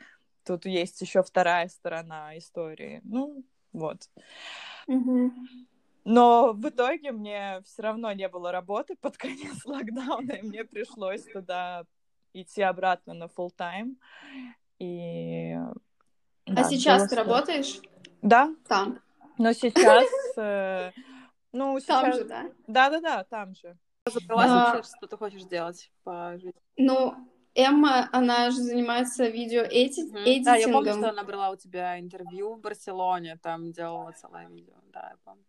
тут 0.45 0.67
есть 0.67 1.01
еще 1.01 1.23
вторая 1.23 1.69
сторона 1.69 2.37
истории. 2.37 3.01
Ну, 3.05 3.45
вот. 3.73 4.09
Мгм. 4.89 5.47
Но 6.11 6.55
в 6.55 6.67
итоге 6.67 7.13
мне 7.13 7.61
все 7.67 7.83
равно 7.83 8.11
не 8.13 8.29
было 8.31 8.51
работы 8.51 8.97
под 8.97 9.19
конец 9.19 9.63
локдауна, 9.67 10.33
и 10.33 10.43
мне 10.43 10.65
пришлось 10.65 11.23
туда 11.25 11.85
идти 12.33 12.63
обратно 12.63 13.13
на 13.13 13.25
full 13.25 13.51
time. 13.55 13.97
И 14.79 15.53
А 15.53 15.71
да, 16.47 16.65
сейчас 16.65 17.01
было 17.01 17.09
ты 17.09 17.17
работаешь 17.17 17.81
Да, 18.23 18.55
там? 18.69 19.01
но 19.37 19.53
сейчас, 19.53 20.09
э, 20.39 20.93
ну 21.53 21.79
Там 21.87 22.07
сейчас, 22.07 22.17
же, 22.17 22.25
да? 22.25 22.51
да, 22.67 22.89
да, 22.89 23.01
да, 23.01 23.25
там 23.25 23.55
же. 23.55 23.77
Разобралась 24.07 24.51
вообще, 24.51 24.97
что 24.97 25.07
ты 25.09 25.17
хочешь 25.19 25.45
делать 25.45 25.91
по 26.05 26.39
жизни? 26.39 26.55
Ну, 26.79 27.17
Эмма, 27.55 28.09
она 28.13 28.51
же 28.51 28.63
занимается 28.63 29.29
видеоэдитингом. 29.29 30.43
Да, 30.43 30.57
я 30.57 30.69
помню, 30.69 30.95
что 30.95 31.11
она 31.11 31.23
брала 31.23 31.51
у 31.51 31.57
тебя 31.57 32.01
интервью 32.01 32.55
в 32.55 32.61
Барселоне, 32.61 33.37
там 33.43 33.73
делала 33.73 34.13
целое 34.13 34.49
видео, 34.49 34.77
да, 34.91 35.11
я 35.11 35.17
помню. 35.23 35.45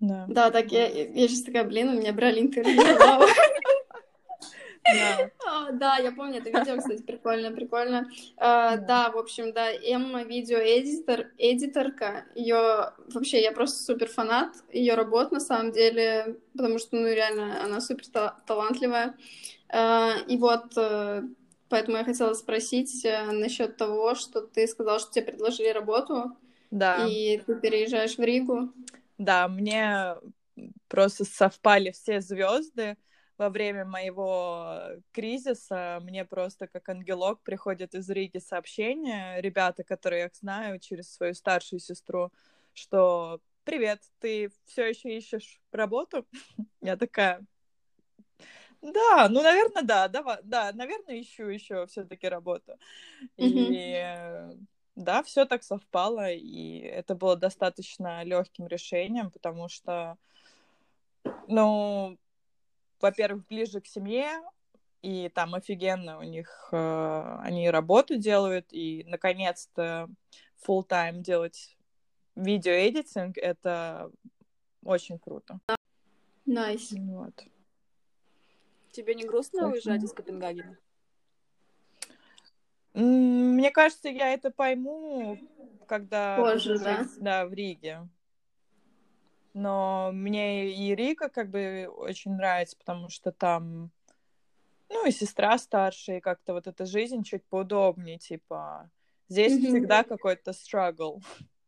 Да. 0.00 0.26
Да, 0.28 0.50
так 0.50 0.70
я, 0.72 0.86
я 0.88 1.28
сейчас 1.28 1.42
такая, 1.42 1.64
блин, 1.64 1.88
у 1.90 1.92
меня 2.00 2.12
брали 2.12 2.40
интервью. 2.40 2.82
Да. 4.86 5.30
А, 5.46 5.70
Да, 5.72 5.96
я 5.96 6.12
помню 6.12 6.38
это 6.40 6.50
видео, 6.50 6.76
кстати, 6.76 7.00
прикольно, 7.02 7.50
прикольно. 7.52 8.10
А, 8.36 8.76
Да, 8.76 9.10
в 9.10 9.16
общем, 9.16 9.52
да, 9.54 9.72
Эмма 9.72 10.24
видеоэдитор, 10.24 11.28
эдиторка, 11.38 12.26
ее 12.34 12.92
вообще 13.14 13.40
я 13.40 13.52
просто 13.52 13.82
супер 13.82 14.08
фанат 14.08 14.52
ее 14.72 14.94
работ 14.94 15.32
на 15.32 15.40
самом 15.40 15.72
деле, 15.72 16.36
потому 16.52 16.78
что, 16.78 16.96
ну, 16.96 17.06
реально, 17.08 17.64
она 17.64 17.80
супер 17.80 18.06
та- 18.08 18.36
талантливая. 18.46 19.14
А, 19.70 20.12
И 20.28 20.36
вот, 20.36 20.76
э, 20.76 21.22
поэтому 21.70 21.96
я 21.96 22.04
хотела 22.04 22.34
спросить 22.34 23.04
э, 23.06 23.24
насчет 23.32 23.78
того, 23.78 24.14
что 24.14 24.42
ты 24.42 24.66
сказал, 24.68 25.00
что 25.00 25.12
тебе 25.12 25.24
предложили 25.32 25.68
работу, 25.68 26.36
Да. 26.70 27.06
и 27.08 27.38
ты 27.38 27.54
переезжаешь 27.54 28.16
в 28.18 28.22
Ригу. 28.22 28.68
Да, 29.18 29.48
мне 29.48 30.16
просто 30.88 31.24
совпали 31.24 31.90
все 31.90 32.20
звезды 32.20 32.96
во 33.36 33.48
время 33.50 33.84
моего 33.84 34.80
кризиса. 35.12 35.98
Мне 36.02 36.24
просто 36.24 36.68
как 36.68 36.88
ангелок 36.88 37.42
приходят 37.42 37.94
из 37.94 38.08
Риги 38.10 38.38
сообщения, 38.38 39.40
ребята, 39.40 39.84
которые 39.84 40.22
я 40.22 40.30
знаю 40.32 40.78
через 40.78 41.12
свою 41.12 41.34
старшую 41.34 41.80
сестру, 41.80 42.32
что 42.72 43.40
«Привет, 43.64 44.02
ты 44.20 44.50
все 44.66 44.86
еще 44.88 45.16
ищешь 45.16 45.60
работу?» 45.72 46.26
Я 46.82 46.96
такая 46.96 47.44
да, 48.82 49.28
ну, 49.30 49.42
наверное, 49.42 49.82
да, 49.82 50.08
давай, 50.08 50.38
да, 50.42 50.70
наверное, 50.72 51.20
ищу 51.20 51.46
еще 51.48 51.86
все-таки 51.86 52.28
работу. 52.28 52.78
И 53.36 53.44
Мгм. 53.46 53.74
э, 53.96 54.52
да, 54.96 55.22
все 55.22 55.44
так 55.44 55.62
совпало, 55.62 56.30
и 56.30 56.78
это 56.78 57.14
было 57.14 57.36
достаточно 57.36 58.22
легким 58.24 58.66
решением, 58.66 59.30
потому 59.30 59.68
что, 59.68 60.16
ну, 61.48 62.18
во-первых, 63.00 63.46
ближе 63.46 63.80
к 63.80 63.86
семье, 63.86 64.40
и 65.02 65.28
там 65.28 65.54
офигенно 65.54 66.18
у 66.18 66.22
них, 66.22 66.68
э, 66.72 67.36
они 67.42 67.70
работу 67.70 68.16
делают, 68.16 68.72
и, 68.72 69.04
наконец-то, 69.06 70.08
full 70.66 70.86
time 70.88 71.20
делать 71.20 71.76
видеоэдитинг, 72.36 73.36
это 73.38 74.10
очень 74.82 75.18
круто. 75.18 75.60
Nice. 76.46 76.92
Вот. 76.92 77.44
Тебе 78.92 79.14
не 79.14 79.24
грустно 79.24 79.60
Так, 79.60 79.72
уезжать 79.72 80.02
из 80.02 80.12
Копенгагена? 80.12 80.78
Мне 82.94 83.70
кажется, 83.70 84.08
я 84.08 84.32
это 84.32 84.50
пойму, 84.50 85.40
когда 85.86 86.36
Позже, 86.42 86.78
да? 86.78 87.02
жить, 87.02 87.12
да, 87.18 87.46
в 87.46 87.52
Риге. 87.52 88.08
Но 89.52 90.10
мне 90.12 90.72
и 90.74 90.94
Рига 90.94 91.28
как 91.28 91.50
бы 91.50 91.86
очень 91.88 92.32
нравится, 92.34 92.76
потому 92.76 93.08
что 93.08 93.30
там, 93.32 93.90
ну, 94.88 95.06
и 95.06 95.10
сестра 95.10 95.58
старшая, 95.58 96.18
и 96.18 96.20
как-то 96.20 96.54
вот 96.54 96.66
эта 96.66 96.86
жизнь 96.86 97.22
чуть 97.22 97.44
поудобнее, 97.46 98.18
типа. 98.18 98.90
Здесь 99.28 99.54
Мгм. 99.54 99.68
всегда 99.68 100.04
какой-то 100.04 100.52
struggle. 100.52 101.22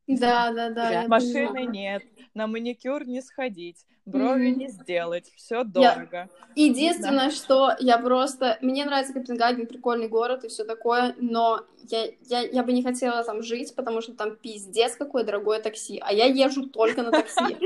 Да, 0.07 0.53
да, 0.53 0.71
да. 0.71 1.05
Машины 1.09 1.65
нет, 1.67 2.05
на 2.35 2.47
маникюр 2.47 3.07
не 3.07 3.23
сходить, 3.23 3.85
брови 4.07 4.49
не 4.51 4.69
сделать, 4.69 5.33
все 5.37 5.65
дорого. 5.65 6.29
Единственное, 6.55 7.31
что 7.31 7.73
я 7.81 7.99
просто... 7.99 8.57
Мне 8.63 8.85
нравится 8.85 9.13
Копенгаген, 9.13 9.67
прикольный 9.67 10.09
город 10.09 10.45
и 10.45 10.49
все 10.49 10.65
такое, 10.65 11.15
но 11.19 11.65
я, 11.91 12.07
я, 12.23 12.41
я 12.41 12.63
бы 12.63 12.73
не 12.73 12.83
хотела 12.83 13.23
там 13.25 13.43
жить, 13.43 13.75
потому 13.75 14.01
что 14.01 14.15
там 14.15 14.37
пиздец 14.37 14.97
какое 14.97 15.25
дорогое 15.25 15.61
такси, 15.61 16.01
а 16.03 16.13
я 16.13 16.25
езжу 16.27 16.69
только 16.69 17.03
на 17.03 17.11
такси. 17.11 17.57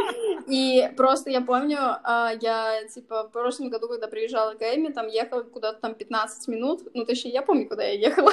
И 0.48 0.90
просто 0.96 1.30
я 1.30 1.40
помню, 1.40 1.78
а, 1.78 2.32
я, 2.40 2.84
типа, 2.88 3.24
в 3.24 3.30
прошлом 3.30 3.68
году, 3.68 3.88
когда 3.88 4.08
приезжала 4.08 4.54
к 4.54 4.62
Эми, 4.62 4.92
там 4.92 5.06
ехала 5.06 5.42
куда-то 5.42 5.80
там 5.80 5.94
15 5.94 6.48
минут, 6.48 6.82
ну, 6.94 7.04
точнее, 7.04 7.32
я 7.32 7.42
помню, 7.42 7.68
куда 7.68 7.84
я 7.84 7.92
ехала, 7.92 8.32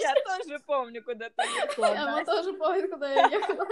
Я 0.00 0.14
тоже 0.24 0.60
помню, 0.66 1.02
куда 1.02 1.30
ты 1.30 1.42
ехала. 1.64 1.86
она 1.88 2.24
тоже 2.24 2.52
помнит, 2.52 2.90
куда 2.90 3.08
я 3.12 3.26
ехала. 3.26 3.66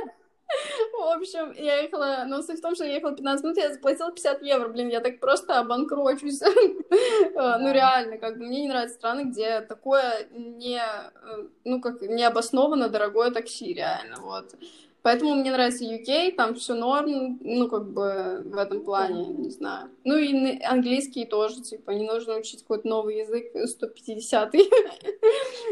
В 0.92 1.16
общем, 1.16 1.52
я 1.52 1.80
ехала, 1.82 2.24
но 2.26 2.42
суть 2.42 2.58
в 2.58 2.62
том, 2.62 2.74
что 2.74 2.84
я 2.84 2.94
ехала 2.94 3.14
15 3.14 3.44
минут, 3.44 3.58
я 3.58 3.72
заплатила 3.72 4.12
50 4.12 4.42
евро, 4.42 4.68
блин, 4.68 4.88
я 4.88 5.00
так 5.00 5.20
просто 5.20 5.58
обанкрочусь. 5.58 6.42
Э, 6.42 6.48
Ну, 7.58 7.72
реально, 7.72 8.18
как 8.18 8.38
бы 8.38 8.46
мне 8.46 8.62
не 8.62 8.68
нравятся 8.68 8.96
страны, 8.96 9.24
где 9.24 9.60
такое 9.60 10.28
не, 10.30 10.78
э, 10.78 11.46
ну, 11.64 11.80
как 11.80 12.00
необоснованно 12.02 12.88
дорогое 12.88 13.30
такси, 13.30 13.74
реально, 13.74 14.16
вот. 14.20 14.54
Поэтому 15.02 15.36
мне 15.36 15.52
нравится 15.52 15.84
UK, 15.84 16.34
там 16.34 16.56
все 16.56 16.74
норм, 16.74 17.38
ну, 17.40 17.68
как 17.68 17.92
бы 17.92 18.42
в 18.44 18.56
этом 18.56 18.84
плане, 18.84 19.26
не 19.26 19.50
знаю. 19.50 19.88
Ну, 20.02 20.16
и 20.16 20.60
английский 20.64 21.26
тоже, 21.26 21.62
типа, 21.62 21.92
не 21.92 22.04
нужно 22.04 22.36
учить 22.36 22.62
какой-то 22.62 22.88
новый 22.88 23.18
язык, 23.18 23.54
150-й. 23.54 24.68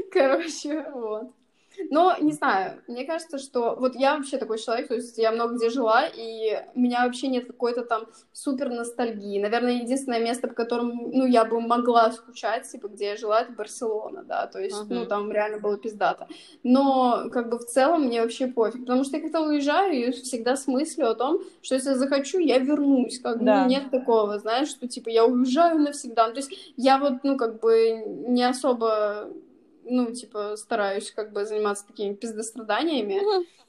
Короче, 0.12 0.86
вот. 0.94 1.32
Но, 1.90 2.16
не 2.20 2.32
знаю, 2.32 2.82
мне 2.88 3.04
кажется, 3.04 3.38
что... 3.38 3.74
Вот 3.78 3.94
я 3.96 4.16
вообще 4.16 4.38
такой 4.38 4.58
человек, 4.58 4.88
то 4.88 4.94
есть 4.94 5.18
я 5.18 5.32
много 5.32 5.54
где 5.56 5.70
жила, 5.70 6.06
и 6.06 6.62
у 6.74 6.80
меня 6.80 7.04
вообще 7.04 7.28
нет 7.28 7.46
какой-то 7.46 7.82
там 7.84 8.06
супер 8.32 8.70
ностальгии. 8.70 9.40
Наверное, 9.40 9.82
единственное 9.82 10.20
место, 10.20 10.48
по 10.48 10.54
которому, 10.54 11.10
ну, 11.12 11.26
я 11.26 11.44
бы 11.44 11.60
могла 11.60 12.10
скучать, 12.12 12.68
типа, 12.70 12.88
где 12.88 13.06
я 13.10 13.16
жила, 13.16 13.40
это 13.42 13.52
Барселона, 13.52 14.22
да, 14.24 14.46
то 14.46 14.58
есть, 14.60 14.76
ну, 14.88 15.00
Мгм. 15.00 15.08
там 15.08 15.32
реально 15.32 15.58
было 15.58 15.76
пиздато. 15.76 16.28
Но, 16.62 17.28
как 17.32 17.48
бы, 17.50 17.58
в 17.58 17.64
целом 17.66 18.04
мне 18.04 18.22
вообще 18.22 18.46
пофиг, 18.46 18.80
потому 18.80 19.04
что 19.04 19.16
я 19.16 19.22
как-то 19.22 19.40
уезжаю 19.40 19.94
и 19.94 20.10
всегда 20.12 20.56
с 20.56 20.66
мыслью 20.66 21.10
о 21.10 21.14
том, 21.14 21.40
что 21.62 21.74
если 21.74 21.90
я 21.90 21.96
захочу, 21.96 22.38
я 22.38 22.58
вернусь, 22.58 23.18
как 23.20 23.38
бы, 23.38 23.44
Да. 23.44 23.62
ну, 23.62 23.68
нет 23.68 23.90
такого, 23.90 24.38
знаешь, 24.38 24.68
что, 24.68 24.86
типа, 24.88 25.08
я 25.10 25.24
уезжаю 25.24 25.78
навсегда. 25.80 26.28
Ну, 26.28 26.34
то 26.34 26.40
есть 26.40 26.74
я 26.76 26.98
вот, 26.98 27.24
ну, 27.24 27.36
как 27.36 27.60
бы, 27.60 28.02
не 28.28 28.44
особо 28.44 29.28
ну, 29.84 30.12
типа, 30.12 30.56
стараюсь 30.56 31.10
как 31.12 31.32
бы 31.32 31.44
заниматься 31.46 31.86
такими 31.86 32.14
пиздостраданиями, 32.14 33.20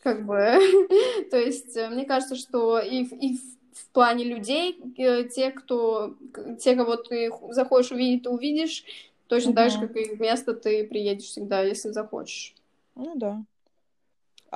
как 0.02 0.26
бы, 0.26 0.36
то 1.32 1.38
есть 1.38 1.76
э, 1.78 1.90
мне 1.90 2.06
кажется, 2.06 2.36
что 2.36 2.80
и, 2.80 3.06
в- 3.06 3.14
и 3.14 3.38
в- 3.38 3.56
плане 3.96 4.26
людей, 4.26 4.78
э, 4.98 5.24
те, 5.30 5.52
кто, 5.52 6.16
те, 6.60 6.76
кого 6.76 6.98
ты 6.98 7.32
захочешь 7.52 7.92
увидеть, 7.92 8.24
ты 8.24 8.30
увидишь, 8.30 8.84
точно 9.28 9.54
так 9.54 9.72
же, 9.72 9.80
как 9.80 9.96
и 9.96 10.16
в 10.16 10.20
место 10.20 10.54
ты 10.54 10.86
приедешь 10.86 11.28
всегда, 11.28 11.62
если 11.62 11.90
захочешь. 11.92 12.54
Ну 12.96 13.16
да. 13.16 13.44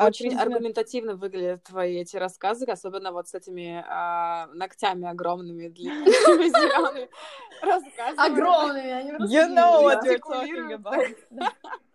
Очень 0.06 0.38
аргументативно 0.38 1.16
выглядят 1.16 1.64
твои 1.64 1.98
эти 1.98 2.18
рассказы, 2.18 2.66
особенно 2.66 3.12
вот 3.12 3.28
с 3.28 3.34
этими 3.34 3.84
а, 3.88 4.48
ногтями 4.54 5.08
огромными, 5.08 5.68
длинными, 5.68 6.06
зелеными. 6.50 7.10
Огромными, 8.18 8.90
они 8.90 9.12
просто 9.12 9.36
You 9.36 9.48
know 9.50 9.82
what 9.82 10.04
you're 10.04 10.20
talking 10.20 10.74
about. 10.74 11.16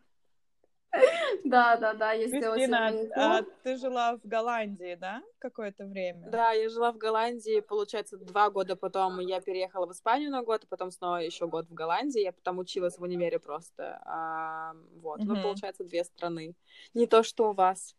Да, 1.44 1.76
да, 1.76 1.92
да, 1.94 2.12
я 2.12 2.26
сделала 2.28 2.56
себе 2.56 2.66
Кристина, 2.66 2.80
маникюр. 2.80 3.12
а 3.16 3.42
ты 3.62 3.76
жила 3.76 4.16
в 4.16 4.20
Голландии, 4.26 4.96
да, 5.00 5.22
какое-то 5.38 5.84
время? 5.84 6.28
Да, 6.30 6.52
я 6.52 6.68
жила 6.68 6.92
в 6.92 6.96
Голландии, 6.98 7.60
получается, 7.60 8.16
два 8.16 8.50
года 8.50 8.76
потом 8.76 9.18
я 9.20 9.40
переехала 9.40 9.86
в 9.86 9.92
Испанию 9.92 10.30
на 10.30 10.42
год, 10.42 10.62
а 10.64 10.66
потом 10.68 10.90
снова 10.90 11.16
еще 11.16 11.46
год 11.46 11.66
в 11.68 11.74
Голландии. 11.74 12.20
Я 12.22 12.32
там 12.42 12.58
училась 12.58 12.98
в 12.98 13.02
универе 13.02 13.38
просто. 13.38 14.00
А, 14.04 14.74
вот, 15.02 15.18
ну, 15.18 15.34
Мгм. 15.34 15.42
получается, 15.42 15.84
две 15.84 16.04
страны. 16.04 16.54
Не 16.94 17.06
то, 17.06 17.22
что 17.22 17.50
у 17.50 17.52
вас. 17.52 17.94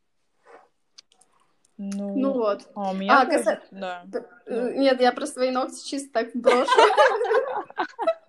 Ну, 1.77 2.15
Ну 2.15 2.33
вот. 2.33 2.67
а 2.73 2.91
у 2.91 2.93
меня 2.93 3.21
А, 3.21 3.25
тоже, 3.25 3.37
каса- 3.37 3.61
да. 3.71 4.05
Э, 4.47 4.73
Нет, 4.75 5.01
я 5.01 5.11
про 5.11 5.25
свои 5.27 5.51
ногти 5.51 5.85
чисто 5.85 6.09
так 6.13 6.31
брошу. 6.33 6.71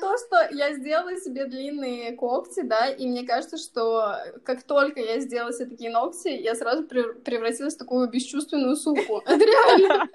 То, 0.00 0.16
что 0.18 0.48
я 0.54 0.72
сделала 0.74 1.16
себе 1.16 1.46
длинные 1.46 2.12
когти, 2.16 2.62
да, 2.62 2.88
и 2.88 3.06
мне 3.06 3.26
кажется, 3.26 3.56
что 3.58 4.14
как 4.44 4.62
только 4.62 5.00
я 5.00 5.20
сделала 5.20 5.52
себе 5.52 5.66
такие 5.70 5.90
ногти, 5.90 6.28
я 6.28 6.54
сразу 6.54 6.84
прев- 6.84 7.20
превратилась 7.22 7.74
в 7.74 7.78
такую 7.78 8.08
бесчувственную 8.08 8.76
суку. 8.76 9.18
Это 9.24 9.36
реально, 9.44 10.08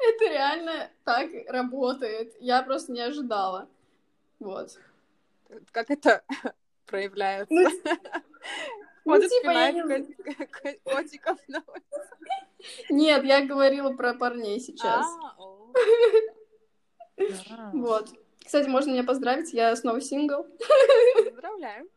это 0.00 0.24
реально 0.28 0.90
так 1.04 1.30
работает. 1.48 2.34
Я 2.40 2.62
просто 2.62 2.92
не 2.92 3.00
ожидала. 3.00 3.68
Вот. 4.40 4.70
Как 5.72 5.90
это 5.90 6.22
проявляется? 6.86 7.54
Ну, 7.54 7.70
ну, 9.04 9.12
Ходит, 9.12 9.30
типа, 9.30 9.50
я 9.50 9.72
не- 9.72 9.82
ко- 9.82 10.46
ко- 10.46 10.74
котиков 10.94 11.38
на. 11.48 11.62
Нет, 12.90 13.24
я 13.24 13.44
говорила 13.46 13.92
про 13.92 14.14
парней 14.14 14.58
сейчас. 14.60 15.06
А. 15.06 15.36
Вот. 17.72 18.10
Кстати, 18.46 18.68
можно 18.68 18.92
меня 18.92 19.04
поздравить, 19.04 19.52
я 19.52 19.74
снова 19.76 20.00
сингл. 20.00 20.46
Поздравляю. 21.24 21.90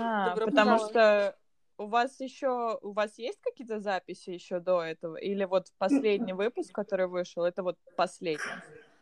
А, 0.00 0.36
потому 0.36 0.78
что 0.78 1.36
у 1.76 1.86
вас 1.86 2.20
еще, 2.20 2.78
у 2.82 2.92
вас 2.92 3.18
есть 3.18 3.40
какие-то 3.40 3.80
записи 3.80 4.30
еще 4.30 4.60
до 4.60 4.80
этого? 4.82 5.16
Или 5.16 5.44
вот 5.44 5.66
последний 5.78 6.32
выпуск, 6.32 6.72
который 6.72 7.08
вышел, 7.08 7.44
это 7.44 7.62
вот 7.62 7.76
последний? 7.96 8.44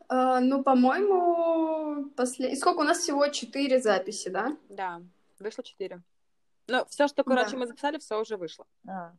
А, 0.08 0.40
ну, 0.40 0.62
по-моему, 0.62 2.10
после... 2.16 2.56
Сколько 2.56 2.80
у 2.80 2.84
нас 2.84 2.98
всего? 2.98 3.28
Четыре 3.28 3.78
записи, 3.80 4.28
да? 4.28 4.56
Да, 4.68 5.02
вышло 5.38 5.62
четыре. 5.62 6.02
Ну, 6.68 6.84
все, 6.88 7.08
что, 7.08 7.24
короче, 7.24 7.52
Да. 7.52 7.56
мы 7.58 7.66
записали, 7.66 7.98
все 7.98 8.20
уже 8.20 8.36
вышло. 8.36 8.66
А. 8.88 9.12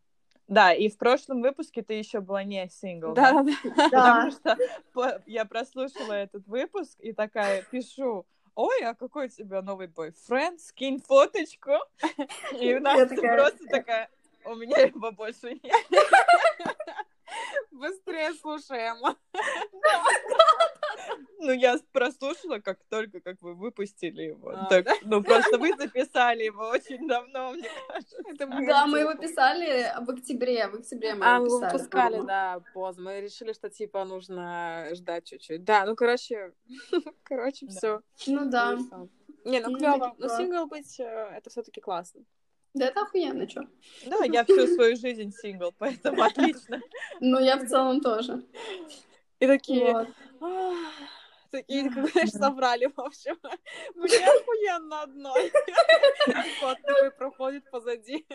Да, 0.48 0.74
и 0.74 0.90
в 0.90 0.98
прошлом 0.98 1.42
выпуске 1.42 1.82
ты 1.82 1.94
еще 1.94 2.20
была 2.20 2.44
не 2.44 2.68
сингл. 2.70 3.14
Да, 3.14 3.44
да? 3.44 3.52
Потому 3.92 4.32
что 4.32 5.22
я 5.26 5.46
прослушала 5.46 6.14
этот 6.14 6.46
выпуск 6.48 7.00
и 7.00 7.14
такая 7.14 7.64
пишу, 7.64 8.26
ой, 8.56 8.84
а 8.84 8.94
какой 8.94 9.28
у 9.28 9.30
тебя 9.30 9.62
новый 9.62 9.88
бойфренд? 9.88 10.60
Скинь 10.62 11.02
фоточку. 11.02 11.72
И 12.60 12.74
Настя 12.76 13.08
такая, 13.16 13.38
просто 13.38 13.66
такая, 13.68 14.10
у 14.46 14.56
меня 14.56 14.78
его 14.80 15.12
больше 15.12 15.60
нет. 15.64 15.86
Быстрее 17.72 18.34
слушаем. 18.34 18.98
Ну, 21.40 21.52
я 21.52 21.78
прослушала, 21.92 22.60
как 22.60 22.80
только 22.90 23.20
как 23.20 23.42
вы 23.42 23.54
выпустили 23.54 24.24
его. 24.24 24.50
А, 24.56 24.66
Так, 24.66 24.86
да? 24.86 24.94
Ну, 25.04 25.22
просто 25.24 25.58
вы 25.58 25.74
записали 25.78 26.44
его 26.44 26.70
очень 26.70 27.08
давно, 27.08 27.52
мне 27.52 27.70
кажется. 27.88 28.18
Это 28.26 28.48
Да, 28.48 28.86
мы 28.88 29.00
его 29.00 29.12
говорим. 29.12 29.22
писали 29.22 29.94
в 30.06 30.10
октябре, 30.10 30.68
в 30.68 30.76
октябре 30.76 31.16
мы 31.16 31.26
А, 31.26 31.36
его 31.36 31.46
писали. 31.46 31.72
выпускали, 31.74 32.04
по-моему. 32.18 32.28
да, 32.28 32.62
поздно. 32.74 33.04
Мы 33.04 33.22
решили, 33.22 33.54
что, 33.54 33.70
типа, 33.70 34.06
нужно 34.06 34.88
ждать 34.94 35.26
чуть-чуть. 35.26 35.64
Да, 35.64 35.86
ну, 35.86 35.96
короче, 35.96 36.54
короче, 37.24 37.66
Да. 37.68 37.72
все. 37.72 38.02
Ну 38.28 38.50
да. 38.50 38.78
Не, 39.46 39.60
ну, 39.60 39.70
Ну, 39.72 39.78
клево. 39.78 39.94
типа. 39.96 40.16
Но 40.20 40.28
сингл 40.30 40.66
быть, 40.68 41.00
э, 41.00 41.04
это 41.38 41.50
все 41.50 41.64
таки 41.64 41.82
классно. 41.82 42.22
Да 42.74 42.86
это 42.88 43.02
охуенно, 43.02 43.48
что. 43.48 43.68
Да, 44.06 44.24
я 44.26 44.44
всю 44.46 44.66
свою 44.68 44.96
жизнь 44.96 45.32
сингл, 45.32 45.72
поэтому 45.78 46.24
отлично. 46.24 46.82
Ну, 47.20 47.40
я 47.40 47.58
в 47.58 47.68
целом 47.68 48.00
тоже. 48.02 48.42
И 49.44 49.48
такие, 49.48 50.08
такие, 51.52 51.90
как 51.94 52.10
знаешь, 52.12 52.30
собрали, 52.30 52.86
в 52.86 52.98
общем. 52.98 53.38
Мне 53.96 54.26
охуенно 54.26 55.02
одной. 55.02 55.52
Вот 56.62 56.78
такой 56.82 57.12
проходит 57.12 57.70
позади. 57.70 58.26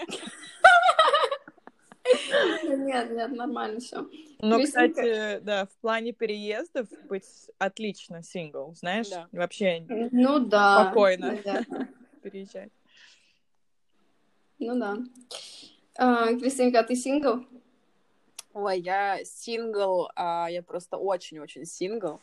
Нет, 2.63 3.11
нет, 3.11 3.33
нормально 3.33 3.81
все. 3.81 4.07
Ну, 4.41 4.59
Кристинка. 4.59 4.89
кстати, 4.89 5.39
да, 5.41 5.65
в 5.65 5.81
плане 5.81 6.13
переездов 6.13 6.89
быть 7.09 7.25
отлично 7.57 8.23
сингл, 8.23 8.75
знаешь? 8.75 9.09
Да. 9.09 9.29
Вообще 9.33 9.81
Ну 9.89 10.41
да. 10.41 10.85
Спокойно. 10.85 11.29
наверное. 11.29 11.89
переезжать. 12.23 12.73
Ну 14.59 14.79
да. 14.79 14.99
А, 15.97 16.35
Кристинка, 16.35 16.81
а 16.81 16.83
ты 16.83 16.95
сингл? 16.97 17.47
Ой, 18.55 18.81
я 18.81 19.25
сингл, 19.25 20.09
а, 20.17 20.49
я 20.51 20.63
просто 20.63 20.97
очень-очень 20.97 21.65
сингл. 21.65 22.21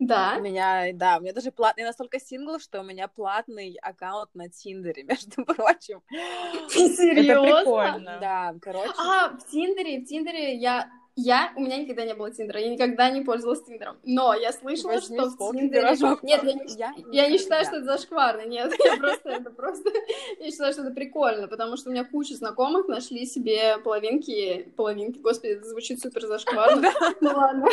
У 0.00 0.06
Да. 0.06 0.36
меня, 0.38 0.90
да, 0.92 1.18
у 1.18 1.20
меня 1.20 1.32
даже 1.32 1.52
платный, 1.52 1.82
я 1.82 1.86
настолько 1.86 2.18
сингл, 2.18 2.58
что 2.58 2.80
у 2.80 2.82
меня 2.82 3.06
платный 3.08 3.76
аккаунт 3.80 4.34
на 4.34 4.48
Тиндере, 4.48 5.02
между 5.04 5.44
прочим. 5.44 6.02
Это 6.10 6.68
Серьезно? 6.70 7.42
прикольно. 7.60 8.18
Да, 8.20 8.54
короче. 8.60 8.92
А, 8.98 9.28
в 9.30 9.46
Тиндере, 9.50 10.00
в 10.00 10.06
Тиндере 10.06 10.56
я... 10.56 10.90
Я, 11.16 11.52
у 11.54 11.60
меня 11.60 11.76
никогда 11.76 12.04
не 12.04 12.14
было 12.14 12.32
Тиндера, 12.32 12.58
я 12.58 12.70
никогда 12.70 13.08
не 13.08 13.22
пользовалась 13.22 13.62
Тиндером. 13.62 13.98
Но 14.02 14.34
я 14.34 14.52
слышала, 14.52 14.92
Возьми 14.94 15.16
что 15.16 15.30
в 15.30 15.52
Тиндере... 15.52 15.96
Нет, 16.22 16.42
я 16.42 16.52
не, 16.52 16.64
Я 16.76 16.94
я 17.24 17.28
не 17.28 17.38
считаю, 17.38 17.64
что 17.64 17.76
это 17.76 17.84
зашкварно, 17.84 18.44
нет, 18.46 18.74
я 18.84 18.96
просто, 18.96 19.30
это 19.30 19.50
просто... 19.50 19.90
Я 20.40 20.50
считаю, 20.50 20.72
что 20.72 20.82
это 20.82 20.90
прикольно, 20.90 21.46
потому 21.46 21.76
что 21.76 21.90
у 21.90 21.92
меня 21.92 22.04
куча 22.04 22.34
знакомых 22.34 22.88
нашли 22.88 23.26
себе 23.26 23.78
половинки... 23.78 24.72
Половинки, 24.76 25.18
господи, 25.18 25.52
это 25.52 25.66
звучит 25.66 26.00
супер 26.00 26.26
зашкварно. 26.26 26.90
Ну 27.20 27.30
ладно. 27.30 27.66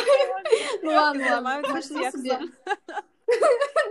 Ну 0.82 0.90
ладно, 0.90 1.40
ладно. 1.42 1.74
Нашли 1.74 2.10
себе... 2.12 2.38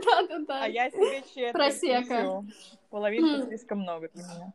Да-да-да. 0.05 0.63
А 0.63 0.67
я 0.67 0.89
себе 0.89 1.23
четверть 1.27 1.53
Просека. 1.53 2.43
М. 2.91 3.47
слишком 3.47 3.79
много 3.79 4.09
для 4.13 4.23
меня. 4.23 4.53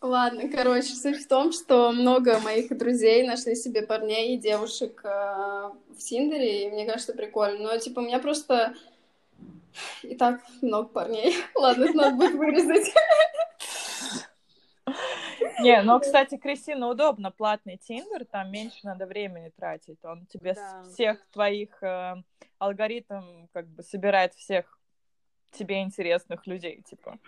Ладно, 0.00 0.48
короче, 0.48 0.94
суть 0.94 1.24
в 1.24 1.28
том, 1.28 1.52
что 1.52 1.90
много 1.90 2.38
моих 2.40 2.76
друзей 2.76 3.26
нашли 3.26 3.54
себе 3.54 3.82
парней 3.82 4.34
и 4.34 4.38
девушек 4.38 5.00
э, 5.04 5.08
в 5.08 5.98
Тиндере, 5.98 6.64
и 6.66 6.70
мне 6.70 6.86
кажется, 6.86 7.14
прикольно. 7.14 7.72
Но, 7.72 7.78
типа, 7.78 8.00
у 8.00 8.02
меня 8.02 8.18
просто 8.18 8.74
и 10.02 10.14
так 10.14 10.40
много 10.60 10.88
парней. 10.88 11.34
Ладно, 11.54 11.84
это 11.84 11.94
надо 11.94 12.16
будет 12.16 12.34
вырезать. 12.34 12.92
Не, 15.60 15.82
но, 15.82 15.98
кстати, 15.98 16.36
Кристина, 16.36 16.88
удобно, 16.88 17.30
платный 17.30 17.78
Тиндер, 17.78 18.26
там 18.26 18.50
меньше 18.50 18.78
надо 18.82 19.06
времени 19.06 19.50
тратить. 19.56 19.98
Он 20.04 20.26
тебе 20.26 20.52
Да. 20.52 20.84
всех 20.84 21.26
твоих 21.30 21.82
э, 21.82 22.16
алгоритм 22.58 23.46
как 23.52 23.66
бы 23.68 23.82
собирает 23.82 24.34
всех 24.34 24.78
тебе 25.56 25.82
интересных 25.82 26.46
людей, 26.46 26.82
типа. 26.88 27.18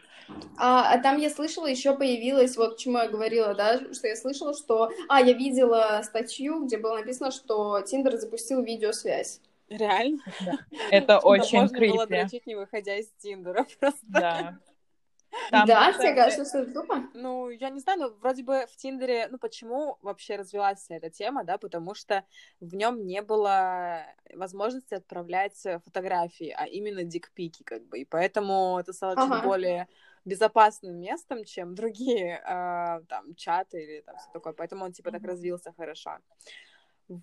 А, 0.57 0.93
а 0.93 0.99
там 0.99 1.19
я 1.19 1.31
слышала, 1.31 1.67
еще 1.67 1.97
появилась, 1.97 2.57
вот 2.57 2.77
к 2.77 2.79
чему 2.79 2.99
я 2.99 3.09
говорила, 3.09 3.55
да, 3.55 3.79
что 3.93 4.09
я 4.09 4.17
слышала, 4.17 4.55
что... 4.55 4.91
А, 5.09 5.21
я 5.21 5.33
видела 5.33 6.01
статью, 6.05 6.65
где 6.65 6.79
было 6.79 6.99
написано, 6.99 7.31
что 7.31 7.81
Тиндер 7.81 8.17
запустил 8.17 8.63
видеосвязь. 8.63 9.41
Реально? 9.69 10.21
Это 10.91 11.19
очень 11.19 11.61
Можно 11.61 11.79
было 11.79 12.07
крипи. 12.07 12.23
дрочить, 12.23 12.47
не 12.47 12.55
выходя 12.55 12.97
из 12.97 13.09
Тиндера 13.19 13.67
просто. 13.81 14.01
Да. 14.03 14.59
Там, 15.51 15.67
да, 15.67 15.93
тебе 15.93 16.15
кажется, 16.15 16.45
что 16.45 16.59
это 16.59 16.73
тупо? 16.73 17.03
Ну, 17.15 17.51
я 17.51 17.71
не 17.71 17.81
знаю, 17.81 17.99
но 17.99 18.09
вроде 18.11 18.43
бы 18.43 18.67
в 18.71 18.77
Тиндере, 18.77 19.29
ну, 19.31 19.39
почему 19.39 19.99
вообще 20.03 20.37
развилась 20.37 20.85
эта 20.89 21.11
тема, 21.11 21.45
да, 21.45 21.59
потому 21.59 21.95
что 21.95 22.25
в 22.61 22.75
нем 22.75 23.07
не 23.07 23.23
было 23.23 24.03
возможности 24.35 24.95
отправлять 24.95 25.59
фотографии, 25.85 26.55
а 26.57 26.67
именно 26.67 27.05
дикпики, 27.05 27.63
как 27.63 27.85
бы, 27.87 28.01
и 28.01 28.05
поэтому 28.05 28.79
это 28.79 28.93
стало 28.93 29.17
чуть 29.17 29.25
Ага. 29.27 29.43
более 29.43 29.89
безопасным 30.25 31.01
местом, 31.01 31.45
чем 31.45 31.75
другие 31.75 32.43
а, 32.45 33.01
там 33.09 33.35
чаты 33.35 33.83
или 33.83 34.01
там 34.03 34.17
все 34.19 34.29
такое, 34.33 34.53
поэтому 34.53 34.85
он 34.85 34.93
типа 34.93 35.11
так 35.11 35.25
развился 35.25 35.73
хорошо. 35.73 36.19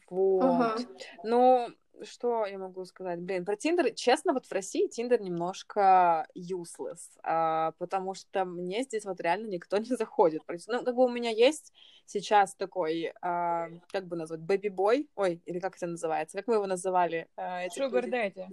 Вот. 0.10 0.41
Ага. 0.41 0.75
Ну, 1.23 1.69
что 2.03 2.45
я 2.45 2.58
могу 2.58 2.86
сказать? 2.86 3.19
Блин, 3.19 3.45
про 3.45 3.55
Тиндер, 3.55 3.93
честно, 3.93 4.34
вот 4.34 4.45
в 4.45 4.51
России 4.51 4.88
Тиндер 4.88 5.21
немножко 5.21 6.27
useless, 6.36 6.99
а, 7.23 7.71
потому 7.77 8.13
что 8.13 8.45
мне 8.45 8.84
здесь 8.84 9.05
вот 9.05 9.19
реально 9.21 9.47
никто 9.47 9.77
не 9.79 9.95
заходит. 9.95 10.41
Ну, 10.67 10.84
как 10.84 10.95
бы 10.95 11.05
у 11.05 11.10
меня 11.10 11.29
есть 11.29 11.73
сейчас 12.05 12.55
такой, 12.55 13.13
а, 13.21 13.67
как 13.91 14.05
бы 14.08 14.15
назвать, 14.15 14.41
бэби-бой, 14.41 15.10
ой, 15.15 15.41
или 15.45 15.60
как 15.60 15.75
это 15.75 15.88
называется, 15.88 16.38
как 16.38 16.47
мы 16.47 16.55
его 16.55 16.67
называли? 16.67 17.27
а, 17.36 17.65
Sugar? 17.67 18.05
Daddy. 18.10 18.47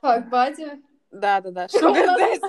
Фак, 0.00 0.28
Бади. 0.30 0.82
Да-да-да, 1.10 1.68
Что 1.68 1.90
у 1.90 1.94
Sugar 1.94 2.16
Daddy. 2.16 2.40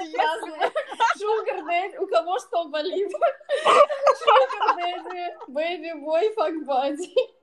Sugar 1.20 1.62
Daddy. 1.68 1.98
У 2.00 2.08
кого 2.08 2.40
что 2.40 2.70
болит? 2.70 3.12
Sugar 3.66 4.78
Daddy, 4.78 5.36
Baby 5.50 5.94
Boy, 6.04 6.34
Fuck 6.36 6.66
Buddy. 6.66 7.41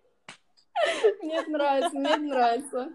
Мне 1.22 1.36
это 1.38 1.50
нравится, 1.50 1.98
мне 1.98 2.10
это 2.10 2.20
нравится. 2.20 2.92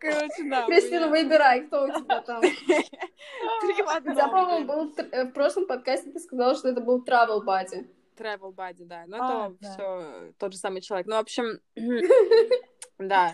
Короче, 0.00 0.44
да. 0.48 0.66
Кристина, 0.66 1.06
меня 1.06 1.08
выбирай, 1.08 1.66
кто 1.66 1.84
у 1.84 1.88
тебя 1.88 2.20
там. 2.22 2.40
Три 2.40 3.82
в 3.82 3.88
одном, 3.88 4.30
по-моему, 4.30 4.66
был 4.66 4.94
э, 5.12 5.24
в 5.24 5.32
прошлом 5.32 5.66
подкасте 5.66 6.10
ты 6.10 6.18
сказала, 6.18 6.54
что 6.54 6.68
это 6.68 6.80
был 6.80 7.04
Travel 7.04 7.44
Buddy. 7.44 7.86
Travel 8.16 8.54
Buddy, 8.54 8.84
да. 8.84 9.04
Ну, 9.06 9.16
А, 9.20 9.48
это 9.48 9.56
да. 9.60 9.70
все 9.72 10.32
тот 10.38 10.52
же 10.52 10.58
самый 10.58 10.80
человек. 10.80 11.06
Ну, 11.06 11.16
в 11.16 11.20
общем, 11.20 11.60
да. 12.98 13.32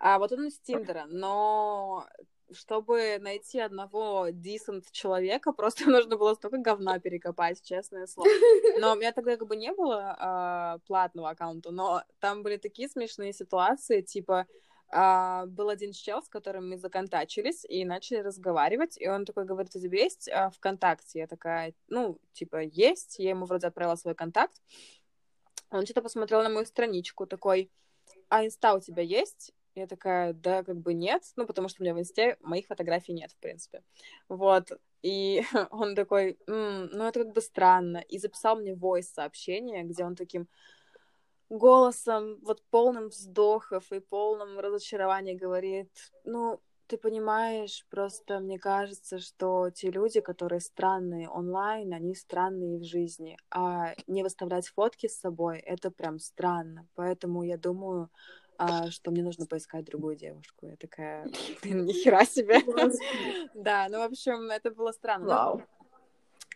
А 0.00 0.18
вот 0.18 0.32
он 0.32 0.46
из 0.46 0.58
Тиндера, 0.60 1.04
но 1.08 2.06
чтобы 2.54 3.18
найти 3.20 3.60
одного 3.60 4.28
decent 4.28 4.84
человека, 4.92 5.52
просто 5.52 5.84
нужно 5.90 6.16
было 6.16 6.34
столько 6.34 6.58
говна 6.58 6.98
перекопать, 6.98 7.62
честное 7.62 8.06
слово. 8.06 8.28
Но 8.80 8.92
у 8.92 8.96
меня 8.96 9.12
тогда 9.12 9.36
как 9.36 9.48
бы 9.48 9.56
не 9.56 9.72
было 9.72 10.16
а, 10.18 10.78
платного 10.86 11.30
аккаунта, 11.30 11.70
но 11.70 12.02
там 12.20 12.42
были 12.42 12.56
такие 12.56 12.88
смешные 12.88 13.32
ситуации, 13.32 14.00
типа 14.00 14.46
а, 14.94 15.46
был 15.46 15.70
один 15.70 15.92
чел, 15.92 16.22
с 16.22 16.28
которым 16.28 16.68
мы 16.68 16.76
законтачились 16.76 17.64
и 17.64 17.84
начали 17.86 18.18
разговаривать, 18.18 19.00
и 19.00 19.08
он 19.08 19.24
такой 19.24 19.46
говорит, 19.46 19.74
у 19.74 19.80
тебя 19.80 20.02
есть 20.02 20.28
а, 20.28 20.50
ВКонтакте? 20.50 21.20
Я 21.20 21.26
такая, 21.26 21.72
ну, 21.88 22.18
типа, 22.34 22.62
есть. 22.62 23.18
Я 23.18 23.30
ему 23.30 23.46
вроде 23.46 23.68
отправила 23.68 23.96
свой 23.96 24.14
контакт. 24.14 24.60
Он 25.70 25.86
что-то 25.86 26.02
посмотрел 26.02 26.42
на 26.42 26.50
мою 26.50 26.66
страничку, 26.66 27.26
такой, 27.26 27.70
а 28.28 28.44
инста 28.44 28.74
у 28.74 28.80
тебя 28.80 29.02
есть? 29.02 29.54
Я 29.74 29.86
такая, 29.86 30.34
да, 30.34 30.62
как 30.62 30.76
бы 30.76 30.92
нет, 30.92 31.22
ну, 31.36 31.46
потому 31.46 31.68
что 31.68 31.82
у 31.82 31.84
меня 31.84 31.94
в 31.94 31.98
инсте 31.98 32.36
моих 32.40 32.66
фотографий 32.66 33.14
нет, 33.14 33.32
в 33.32 33.38
принципе. 33.38 33.82
Вот, 34.28 34.70
и 35.02 35.42
он 35.70 35.94
такой, 35.94 36.38
«М, 36.46 36.86
ну, 36.92 37.04
это 37.04 37.24
как 37.24 37.32
бы 37.32 37.40
странно, 37.40 37.98
и 37.98 38.18
записал 38.18 38.56
мне 38.56 38.74
voice-сообщение, 38.74 39.84
где 39.84 40.04
он 40.04 40.14
таким 40.14 40.46
голосом, 41.48 42.38
вот 42.42 42.62
полным 42.70 43.08
вздохов 43.08 43.92
и 43.92 44.00
полным 44.00 44.58
разочарования 44.58 45.34
говорит, 45.34 45.90
ну, 46.24 46.60
ты 46.86 46.96
понимаешь, 46.98 47.86
просто 47.90 48.40
мне 48.40 48.58
кажется, 48.58 49.18
что 49.18 49.70
те 49.70 49.90
люди, 49.90 50.20
которые 50.20 50.60
странные 50.60 51.28
онлайн, 51.28 51.92
они 51.94 52.14
странные 52.14 52.78
в 52.78 52.84
жизни, 52.84 53.36
а 53.50 53.94
не 54.06 54.22
выставлять 54.22 54.68
фотки 54.68 55.08
с 55.08 55.18
собой, 55.20 55.58
это 55.58 55.90
прям 55.90 56.18
странно, 56.18 56.86
поэтому 56.94 57.42
я 57.42 57.56
думаю, 57.56 58.10
а, 58.62 58.90
что 58.90 59.10
мне 59.10 59.22
нужно 59.22 59.46
поискать 59.46 59.84
другую 59.84 60.16
девушку. 60.16 60.66
Я 60.66 60.76
такая, 60.76 61.26
блин, 61.62 61.84
нихера 61.84 62.24
себе. 62.24 62.60
Да, 63.54 63.86
ну, 63.90 63.98
в 63.98 64.02
общем, 64.02 64.50
это 64.50 64.70
было 64.70 64.92
странно. 64.92 65.64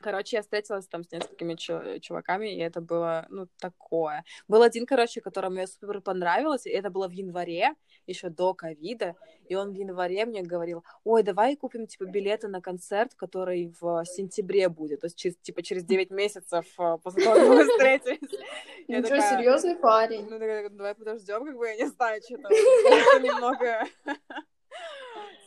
Короче, 0.06 0.36
я 0.36 0.42
встретилась 0.42 0.86
там 0.86 1.02
с 1.02 1.10
несколькими 1.10 1.54
чу- 1.54 1.98
чуваками, 1.98 2.54
и 2.54 2.60
это 2.60 2.80
было, 2.80 3.26
ну, 3.28 3.48
такое. 3.58 4.24
Был 4.46 4.62
один, 4.62 4.86
короче, 4.86 5.20
которому 5.20 5.56
я 5.56 5.66
супер 5.66 6.00
понравилась, 6.00 6.64
и 6.64 6.70
это 6.70 6.90
было 6.90 7.08
в 7.08 7.10
январе, 7.10 7.74
еще 8.06 8.28
до 8.28 8.54
ковида, 8.54 9.16
и 9.48 9.56
он 9.56 9.72
в 9.72 9.74
январе 9.74 10.24
мне 10.24 10.44
говорил, 10.44 10.84
ой, 11.02 11.24
давай 11.24 11.56
купим, 11.56 11.88
типа, 11.88 12.04
билеты 12.04 12.46
на 12.46 12.60
концерт, 12.60 13.14
который 13.16 13.74
в 13.80 14.04
сентябре 14.04 14.68
будет, 14.68 15.00
то 15.00 15.06
есть, 15.06 15.18
через, 15.18 15.36
типа, 15.38 15.60
через 15.64 15.82
9 15.82 16.12
месяцев 16.12 16.66
э, 16.78 16.98
после 17.02 17.24
того, 17.24 17.34
как 17.34 17.48
мы 17.48 17.64
встретились. 17.64 18.40
Ничего, 18.86 19.20
серьезный 19.20 19.74
парень. 19.74 20.28
Ну, 20.30 20.38
давай 20.38 20.94
подождем, 20.94 21.44
как 21.46 21.56
бы, 21.56 21.66
я 21.66 21.74
не 21.74 21.86
знаю, 21.86 22.22
что 22.22 22.38
там, 22.38 22.52
немного 23.24 23.88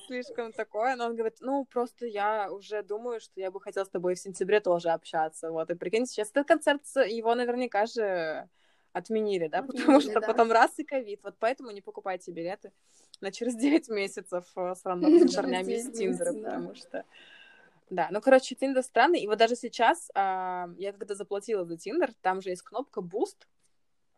слишком 0.09 0.51
такое, 0.51 0.95
но 0.95 1.05
он 1.05 1.15
говорит, 1.15 1.37
ну, 1.41 1.65
просто 1.65 2.05
я 2.05 2.51
уже 2.51 2.81
думаю, 2.81 3.19
что 3.19 3.39
я 3.39 3.51
бы 3.51 3.61
хотела 3.61 3.85
с 3.85 3.89
тобой 3.89 4.15
в 4.15 4.19
сентябре 4.19 4.59
тоже 4.59 4.89
общаться, 4.89 5.51
вот, 5.51 5.69
и 5.69 5.75
прикинь, 5.75 6.07
сейчас 6.07 6.31
этот 6.31 6.47
концерт, 6.47 6.81
его 7.07 7.35
наверняка 7.35 7.85
же 7.85 8.49
отменили, 8.91 9.47
да, 9.47 9.61
потому 9.61 9.97
Отменили, 9.97 10.11
что 10.11 10.19
да. 10.19 10.27
потом 10.27 10.51
раз 10.51 10.71
и 10.77 10.83
ковид, 10.83 11.19
вот 11.23 11.35
поэтому 11.39 11.71
не 11.71 11.81
покупайте 11.81 12.31
билеты 12.31 12.71
на 13.21 13.31
через 13.31 13.55
9 13.55 13.89
месяцев 13.89 14.45
э, 14.55 14.73
с 14.75 14.83
рандомными 14.83 15.35
парнями 15.35 15.73
из 15.73 15.85
9 15.85 15.97
Тиндера, 15.97 16.33
потому 16.33 16.75
что 16.75 17.05
да, 17.91 18.07
ну, 18.11 18.21
короче, 18.21 18.55
Тиндер 18.55 18.83
странный, 18.83 19.19
и 19.19 19.27
вот 19.27 19.37
даже 19.37 19.55
сейчас 19.55 20.11
а, 20.13 20.69
я 20.77 20.91
когда 20.91 21.15
заплатила 21.15 21.65
за 21.65 21.77
Тиндер, 21.77 22.13
там 22.21 22.41
же 22.41 22.49
есть 22.49 22.61
кнопка 22.61 23.01
Boost, 23.01 23.47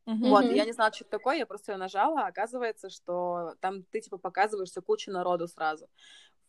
Мгм. 0.06 0.28
вот, 0.30 0.50
я 0.52 0.66
не 0.66 0.72
знала, 0.74 0.94
что 0.94 1.04
это 1.04 1.12
такое, 1.12 1.38
я 1.38 1.46
просто 1.46 1.72
ее 1.74 1.78
нажала, 1.78 2.22
а 2.24 2.28
оказывается, 2.28 2.90
что 2.90 3.56
там 3.62 3.84
ты, 3.84 4.02
типа, 4.02 4.18
показываешься 4.18 4.82
куче 4.82 5.12
народу 5.12 5.48
сразу. 5.48 5.90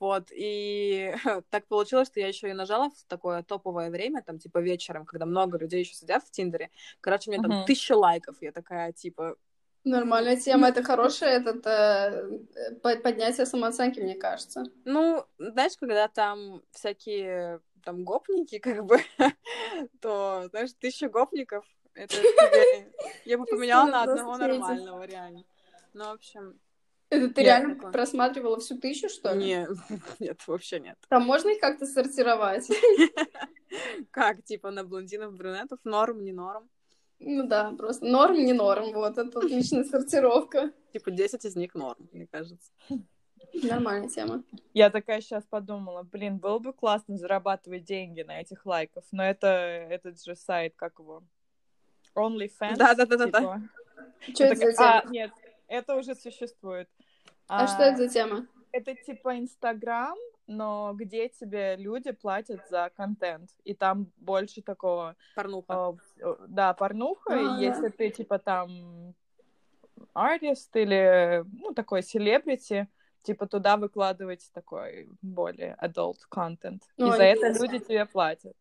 Вот, 0.01 0.29
и 0.33 1.15
так 1.51 1.67
получилось, 1.69 2.09
что 2.09 2.21
я 2.21 2.29
еще 2.29 2.51
и 2.51 2.55
нажала 2.55 2.91
в 2.91 3.05
такое 3.07 3.43
топовое 3.45 3.91
время, 3.91 4.23
там, 4.23 4.39
типа, 4.39 4.59
вечером, 4.59 5.07
когда 5.07 5.27
много 5.27 5.59
людей 5.59 5.81
еще 5.81 5.95
сидят 5.95 6.25
в 6.25 6.31
Тиндере. 6.31 6.71
Короче, 7.01 7.31
у 7.31 7.33
меня 7.33 7.41
там 7.41 7.53
Мгм. 7.53 7.65
тысяча 7.65 7.97
лайков, 7.97 8.37
я 8.43 8.53
такая, 8.53 8.93
типа, 8.93 9.37
Нормальная 9.85 10.37
тема, 10.37 10.69
это 10.69 10.83
хорошее 10.85 11.33
этот, 11.33 11.67
э, 11.67 12.39
по- 12.83 12.97
поднятие 12.97 13.47
самооценки, 13.47 14.01
мне 14.01 14.15
кажется. 14.15 14.65
ну, 14.85 15.25
знаешь, 15.39 15.77
когда 15.79 16.09
там 16.09 16.63
всякие 16.73 17.61
там 17.85 18.05
гопники, 18.05 18.59
как 18.59 18.85
бы, 18.85 18.99
то, 20.01 20.47
знаешь, 20.51 20.73
тысяча 20.79 21.09
гопников, 21.09 21.65
это 21.95 22.17
я 23.25 23.39
бы 23.39 23.45
поменяла 23.47 23.91
на 23.91 24.03
одного 24.03 24.37
нормального, 24.37 25.05
реально. 25.05 25.45
Ну, 25.95 26.05
в 26.05 26.13
общем, 26.13 26.59
Это 27.11 27.29
ты 27.29 27.43
реально 27.43 27.75
просматривала 27.93 28.59
всю 28.61 28.79
тысячу, 28.79 29.09
что 29.09 29.33
ли? 29.33 29.45
не, 29.45 29.69
нет, 30.21 30.41
вообще 30.47 30.81
нет. 30.81 30.97
Там 31.09 31.25
можно 31.25 31.51
их 31.51 31.61
как-то 31.61 31.87
сортировать? 31.87 32.69
Как, 34.11 34.43
типа, 34.45 34.71
на 34.71 34.85
блондинов, 34.85 35.35
брюнетов? 35.35 35.79
Норм, 35.85 36.25
не 36.25 36.33
норм? 36.33 36.69
Ну 37.21 37.47
да, 37.47 37.73
просто 37.73 38.05
норм, 38.05 38.45
не 38.45 38.53
норм, 38.53 38.93
вот, 38.93 39.17
это 39.17 39.39
отличная 39.39 39.85
сортировка. 39.85 40.73
Типа, 40.93 41.11
10 41.11 41.45
из 41.45 41.57
них 41.57 41.75
норм, 41.75 42.09
мне 42.13 42.27
кажется. 42.27 42.73
Нормальная 43.55 44.09
тема. 44.09 44.43
Я 44.73 44.91
такая 44.91 45.21
сейчас 45.21 45.45
подумала, 45.45 46.03
блин, 46.03 46.39
было 46.39 46.59
бы 46.59 46.73
классно 46.73 47.17
зарабатывать 47.19 47.85
деньги 47.85 48.23
на 48.23 48.41
этих 48.41 48.67
лайков, 48.67 49.05
но 49.13 49.23
это 49.23 49.47
этот 49.49 50.23
же 50.23 50.35
сайт, 50.35 50.75
как 50.75 50.99
его? 50.99 51.23
OnlyFans? 52.15 52.77
Да-да-да-да-да. 52.77 53.39
типа. 53.41 53.63
Что 54.21 54.45
Я 54.45 54.51
это 54.53 54.57
за 54.57 54.71
такая, 54.73 55.01
тема? 55.01 55.03
А, 55.09 55.13
нет, 55.13 55.31
это 55.69 55.97
уже 55.97 56.15
существует. 56.15 56.89
А 57.49 57.67
что 57.67 57.83
это 57.83 57.97
за 57.99 58.09
тема? 58.09 58.47
Это 58.73 58.95
типа 58.95 59.39
Инстаграм, 59.39 60.17
но 60.47 60.93
где 60.95 61.29
тебе 61.29 61.77
люди 61.77 62.13
платят 62.13 62.61
за 62.71 62.91
контент, 62.97 63.51
и 63.65 63.75
там 63.75 64.07
больше 64.17 64.63
такого, 64.63 65.15
Порнуха. 65.35 65.95
э, 66.19 66.25
э, 66.25 66.37
да, 66.49 66.73
порнуха, 66.73 67.35
А, 67.35 67.37
и 67.61 67.65
если 67.65 67.89
ты 67.89 68.11
типа 68.11 68.39
там 68.39 69.15
артист 70.15 70.75
или, 70.77 71.45
ну, 71.61 71.75
такой 71.75 72.03
селебрити, 72.03 72.87
типа 73.23 73.47
туда 73.47 73.77
выкладывать 73.77 74.51
такой 74.53 75.09
более 75.23 75.77
adult 75.83 76.19
content. 76.31 76.81
И 76.97 77.03
Ой, 77.03 77.17
за 77.17 77.23
это 77.25 77.49
люди 77.49 77.79
тебе 77.79 78.07
платят. 78.07 78.57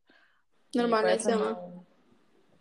И 0.73 0.77
Нормальная 0.77 1.17
поэтому- 1.17 1.45
тема. 1.45 1.85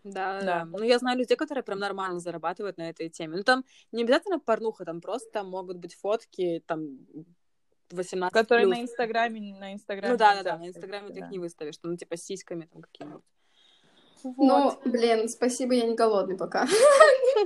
Да, 0.04 0.40
да. 0.42 0.64
Ну, 0.64 0.82
я 0.82 0.98
знаю 0.98 1.18
людей, 1.18 1.36
которые 1.36 1.62
прям 1.62 1.78
нормально 1.78 2.20
зарабатывают 2.20 2.78
на 2.78 2.90
этой 2.90 3.08
теме. 3.08 3.36
Ну, 3.36 3.42
там 3.42 3.64
не 3.92 4.02
обязательно 4.02 4.38
порнуха, 4.38 4.84
там 4.84 5.00
просто 5.00 5.30
там 5.30 5.48
могут 5.48 5.78
быть 5.78 5.94
фотки, 5.94 6.62
там, 6.66 6.98
18 7.90 8.32
Которые 8.32 8.66
плюс. 8.66 8.78
на 8.78 8.82
Инстаграме, 8.82 9.54
на 9.58 9.72
Инстаграме. 9.72 10.12
Ну, 10.12 10.18
да, 10.18 10.36
да, 10.36 10.42
да, 10.42 10.58
на 10.58 10.68
Инстаграме 10.68 11.08
ты 11.08 11.20
да. 11.20 11.26
их 11.26 11.30
не 11.32 11.38
выставишь, 11.38 11.76
ну, 11.82 11.96
типа, 11.96 12.16
с 12.16 12.22
сиськами 12.22 12.68
там 12.72 12.82
какими-нибудь. 12.82 13.24
Ну, 14.22 14.78
блин, 14.84 15.28
спасибо, 15.28 15.74
я 15.74 15.86
не 15.86 15.94
голодный 15.94 16.36
пока. 16.36 16.66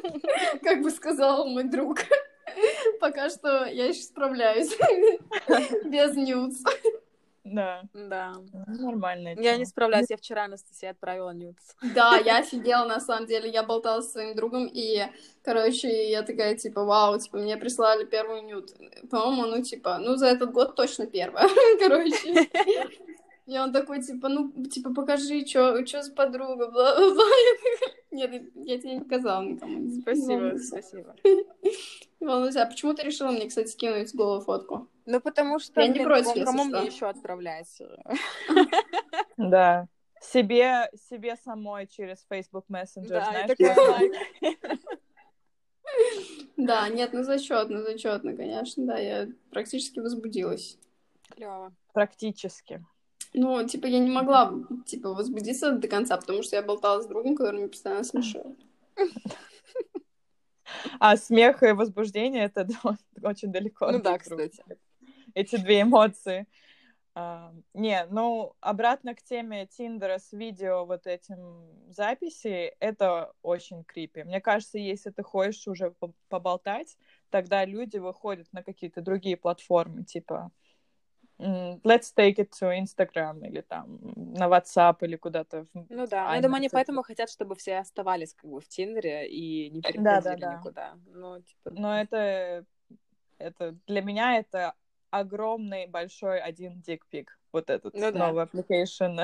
Как 0.63 0.83
бы 0.83 0.91
сказал 0.91 1.47
мой 1.47 1.65
друг. 1.65 2.01
Пока 3.01 3.31
что 3.31 3.65
я 3.65 3.87
еще 3.87 4.03
справляюсь. 4.03 4.77
Без 5.85 6.17
нюц. 6.17 6.57
Да, 7.45 7.83
Да. 7.93 8.33
ну, 8.67 8.87
нормальная 8.87 9.35
Я 9.37 9.43
тема. 9.43 9.59
не 9.59 9.67
справляюсь, 9.67 10.07
я 10.09 10.17
вчера 10.17 10.45
Анастасия 10.45 10.91
отправила 10.91 11.31
нюц. 11.31 11.57
Да, 11.95 12.17
я 12.17 12.39
офигела, 12.39 12.87
на 12.87 13.01
самом 13.01 13.27
деле. 13.27 13.51
Я 13.51 13.63
болтала 13.63 14.01
со 14.01 14.11
своим 14.13 14.35
другом, 14.35 14.67
и, 14.73 15.03
короче, 15.43 16.11
я 16.11 16.23
такая, 16.23 16.57
типа, 16.57 16.85
вау, 16.85 17.19
типа, 17.19 17.37
мне 17.37 17.57
прислали 17.59 18.05
первую 18.07 18.45
нют. 18.45 18.71
По-моему, 19.11 19.47
ну, 19.47 19.63
типа, 19.63 19.99
ну, 19.99 20.17
за 20.17 20.27
этот 20.29 20.53
год 20.53 20.75
точно 20.75 21.07
первая, 21.07 21.47
короче. 21.79 22.49
И 23.47 23.59
он 23.59 23.73
такой, 23.75 24.03
типа, 24.03 24.29
ну, 24.31 24.51
типа, 24.65 24.95
покажи, 24.95 25.45
что 25.47 25.85
за 25.85 26.13
подруга, 26.13 26.71
бла-бла-бла. 26.71 27.25
Я 28.11 28.27
такая, 28.27 28.41
Нет, 28.41 28.53
я 28.55 28.79
тебе 28.79 28.95
не 28.95 29.01
показала 29.01 29.43
никому. 29.43 29.91
Спасибо, 30.01 30.57
спасибо. 30.57 31.15
Не 32.25 32.31
волнуйся. 32.31 32.63
А 32.63 32.67
почему 32.67 32.95
ты 32.95 33.03
решила 33.03 33.31
мне, 33.31 33.47
кстати, 33.49 33.69
скинуть 33.69 34.15
голую 34.15 34.41
фотку? 34.41 34.89
Ну, 35.05 35.21
потому 35.21 35.59
что, 35.59 35.79
Я 35.83 35.89
не 35.89 36.01
против, 36.01 36.25
кому- 36.29 36.37
если 36.37 36.45
кому 36.47 36.65
что. 36.71 36.79
мне 36.81 36.87
еще 36.87 37.07
отправлять? 37.07 37.83
Да. 39.37 39.89
Себе, 40.23 40.89
себе 41.11 41.37
самой 41.37 41.87
через 41.87 42.25
Facebook 42.31 42.65
Messenger, 42.71 43.09
Да, 43.09 43.25
знаешь, 43.27 43.51
и 43.51 43.55
такая 43.55 43.77
можно- 43.77 43.93
лайк. 43.93 44.13
Да, 46.57 46.89
нет, 46.89 47.13
ну 47.13 47.23
зачетно, 47.25 47.83
зачетно, 47.83 48.35
конечно, 48.35 48.87
да, 48.87 48.97
я 48.97 49.29
практически 49.51 49.99
возбудилась. 50.01 50.79
Клево. 51.29 51.75
практически. 51.93 52.83
Ну, 53.35 53.67
типа, 53.69 53.87
я 53.87 53.99
не 53.99 54.11
могла, 54.11 54.51
типа, 54.87 55.13
возбудиться 55.13 55.73
до 55.73 55.89
конца, 55.89 56.17
потому 56.17 56.43
что 56.43 56.57
я 56.57 56.63
болтала 56.63 57.03
с 57.03 57.07
другом, 57.07 57.37
который 57.37 57.59
меня 57.59 57.69
постоянно 57.69 58.05
смешил. 58.05 58.57
А 61.01 61.17
смех 61.17 61.63
и 61.63 61.73
возбуждение 61.73 62.45
это 62.45 62.67
очень 63.23 63.53
далеко. 63.53 63.91
Ну 63.91 64.03
да, 64.03 64.19
кстати. 64.19 64.63
Эти 65.35 65.57
две 65.57 65.83
эмоции. 65.83 66.47
А, 67.17 67.53
не, 67.75 68.07
ну, 68.11 68.57
обратно 68.61 69.15
к 69.15 69.23
теме 69.23 69.67
Тиндера 69.67 70.19
с 70.19 70.33
видео 70.33 70.85
вот 70.85 71.07
этим 71.07 71.65
записи, 71.89 72.75
это 72.81 73.33
очень 73.43 73.85
крипи. 73.85 74.25
Мне 74.25 74.41
кажется, 74.41 74.79
если 74.79 75.11
ты 75.11 75.23
хочешь 75.23 75.69
уже 75.69 75.93
по- 75.93 76.13
поболтать, 76.29 76.97
тогда 77.31 77.65
люди 77.65 77.99
выходят 77.99 78.53
на 78.53 78.65
какие-то 78.65 79.01
другие 79.01 79.37
платформы, 79.37 80.03
типа 80.03 80.51
let's 81.39 82.13
take 82.15 82.37
it 82.39 82.51
to 82.61 82.71
Instagram 82.79 83.45
или 83.47 83.61
там 83.61 83.99
на 84.15 84.47
WhatsApp 84.49 84.97
или 85.01 85.17
куда-то. 85.17 85.65
в- 85.73 85.87
Ну 85.91 86.07
да, 86.07 86.31
А, 86.31 86.37
я 86.37 86.43
думаю, 86.43 86.59
они 86.59 86.69
поэтому 86.69 87.03
хотят, 87.03 87.29
чтобы 87.31 87.55
все 87.57 87.79
оставались 87.79 88.35
как 88.35 88.51
бы 88.51 88.61
в 88.61 88.69
Тиндере 88.69 89.29
и 89.29 89.71
не 89.71 89.81
переходили 89.81 90.05
Да-да-да. 90.05 90.55
никуда. 90.55 90.95
Ну, 91.07 91.41
типа... 91.41 91.71
Но 91.71 92.01
это, 92.01 92.65
это 93.39 93.75
для 93.87 94.03
меня 94.03 94.37
это 94.39 94.75
огромный 95.11 95.87
большой 95.87 96.41
один 96.41 96.81
дикпик. 96.81 97.39
Вот 97.53 97.71
этот 97.71 97.95
Ну 97.95 98.13
да. 98.13 98.19
новый 98.29 98.45
application. 98.45 99.19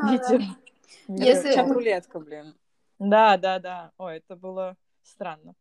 А, 0.00 0.10
видео. 0.12 0.38
да. 1.08 1.24
Если- 1.24 1.54
Чат-рулетка, 1.54 2.20
блин. 2.20 2.54
Да, 2.98 3.36
да, 3.36 3.58
да. 3.58 3.92
Ой, 3.98 4.18
это 4.18 4.36
было 4.36 4.76
странно. 5.02 5.54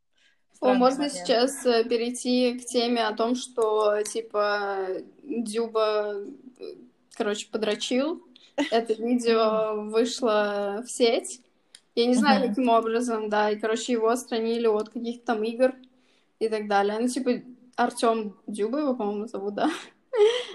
О, 0.62 0.74
можно 0.74 1.04
момент. 1.04 1.14
сейчас 1.14 1.66
э, 1.66 1.84
перейти 1.84 2.60
к 2.60 2.66
теме 2.66 3.06
о 3.06 3.16
том, 3.16 3.36
что, 3.36 4.02
типа, 4.04 4.88
Дюба, 5.24 6.16
э, 6.60 6.76
короче, 7.14 7.48
подрочил. 7.52 8.26
Это 8.72 8.94
видео 8.94 9.90
вышло 9.90 10.84
в 10.86 10.90
сеть. 10.90 11.42
Я 11.94 12.08
не 12.08 12.16
знаю, 12.16 12.50
каким 12.50 12.70
образом, 12.70 13.30
да, 13.30 13.52
и, 13.52 13.60
короче, 13.60 13.94
его 13.94 14.10
отстранили 14.10 14.68
от 14.68 14.90
каких-то 14.90 15.28
там 15.28 15.44
игр 15.44 15.74
и 16.40 16.50
так 16.50 16.68
далее. 16.68 16.98
Ну, 17.00 17.08
типа, 17.08 17.42
Артем 17.76 18.36
Дюба 18.48 18.80
его, 18.80 18.96
по-моему, 18.96 19.28
зовут, 19.28 19.56
да? 19.56 19.70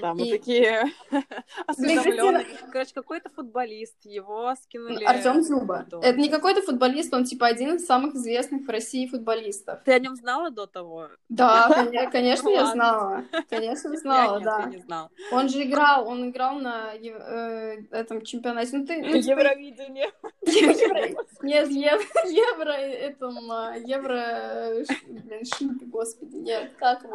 Да, 0.01 0.15
мы 0.15 0.27
И- 0.27 0.31
такие 0.31 0.85
осведомленные. 1.67 2.47
Короче, 2.73 2.93
какой-то 2.95 3.29
футболист, 3.31 3.97
его 4.05 4.55
скинули... 4.63 5.05
Артем 5.05 5.43
Зуба. 5.43 5.87
Да. 5.91 5.99
Это 6.03 6.19
не 6.19 6.29
какой-то 6.29 6.63
футболист, 6.63 7.13
он 7.15 7.25
типа 7.25 7.47
один 7.47 7.77
из 7.77 7.87
самых 7.87 8.15
известных 8.15 8.67
в 8.67 8.71
России 8.71 9.07
футболистов. 9.07 9.81
Ты 9.85 9.93
о 9.93 9.99
нем 9.99 10.17
знала 10.17 10.51
до 10.51 10.67
того? 10.67 11.09
Да, 11.29 11.87
конечно, 12.13 12.49
я 12.49 12.67
знала. 12.67 13.25
Конечно, 13.49 13.97
знала, 13.97 14.41
да. 14.41 15.09
Он 15.33 15.49
же 15.49 15.63
играл, 15.63 16.09
он 16.09 16.31
играл 16.31 16.57
на 16.57 16.95
э, 16.95 17.79
этом 17.91 18.23
чемпионате. 18.23 18.77
Ну, 18.77 18.87
ты, 18.87 19.03
ну, 19.03 19.21
типа, 19.21 19.41
Евровидение. 19.41 20.11
Евро- 20.43 21.25
Нет, 21.43 21.69
евро, 21.71 22.27
евро, 22.27 22.73
этом, 22.73 23.51
а, 23.51 23.75
евро, 23.77 24.85
блин, 25.07 25.45
шипи, 25.45 25.85
господи, 25.87 26.37
нет, 26.37 26.73
как 26.79 27.03
его, 27.03 27.15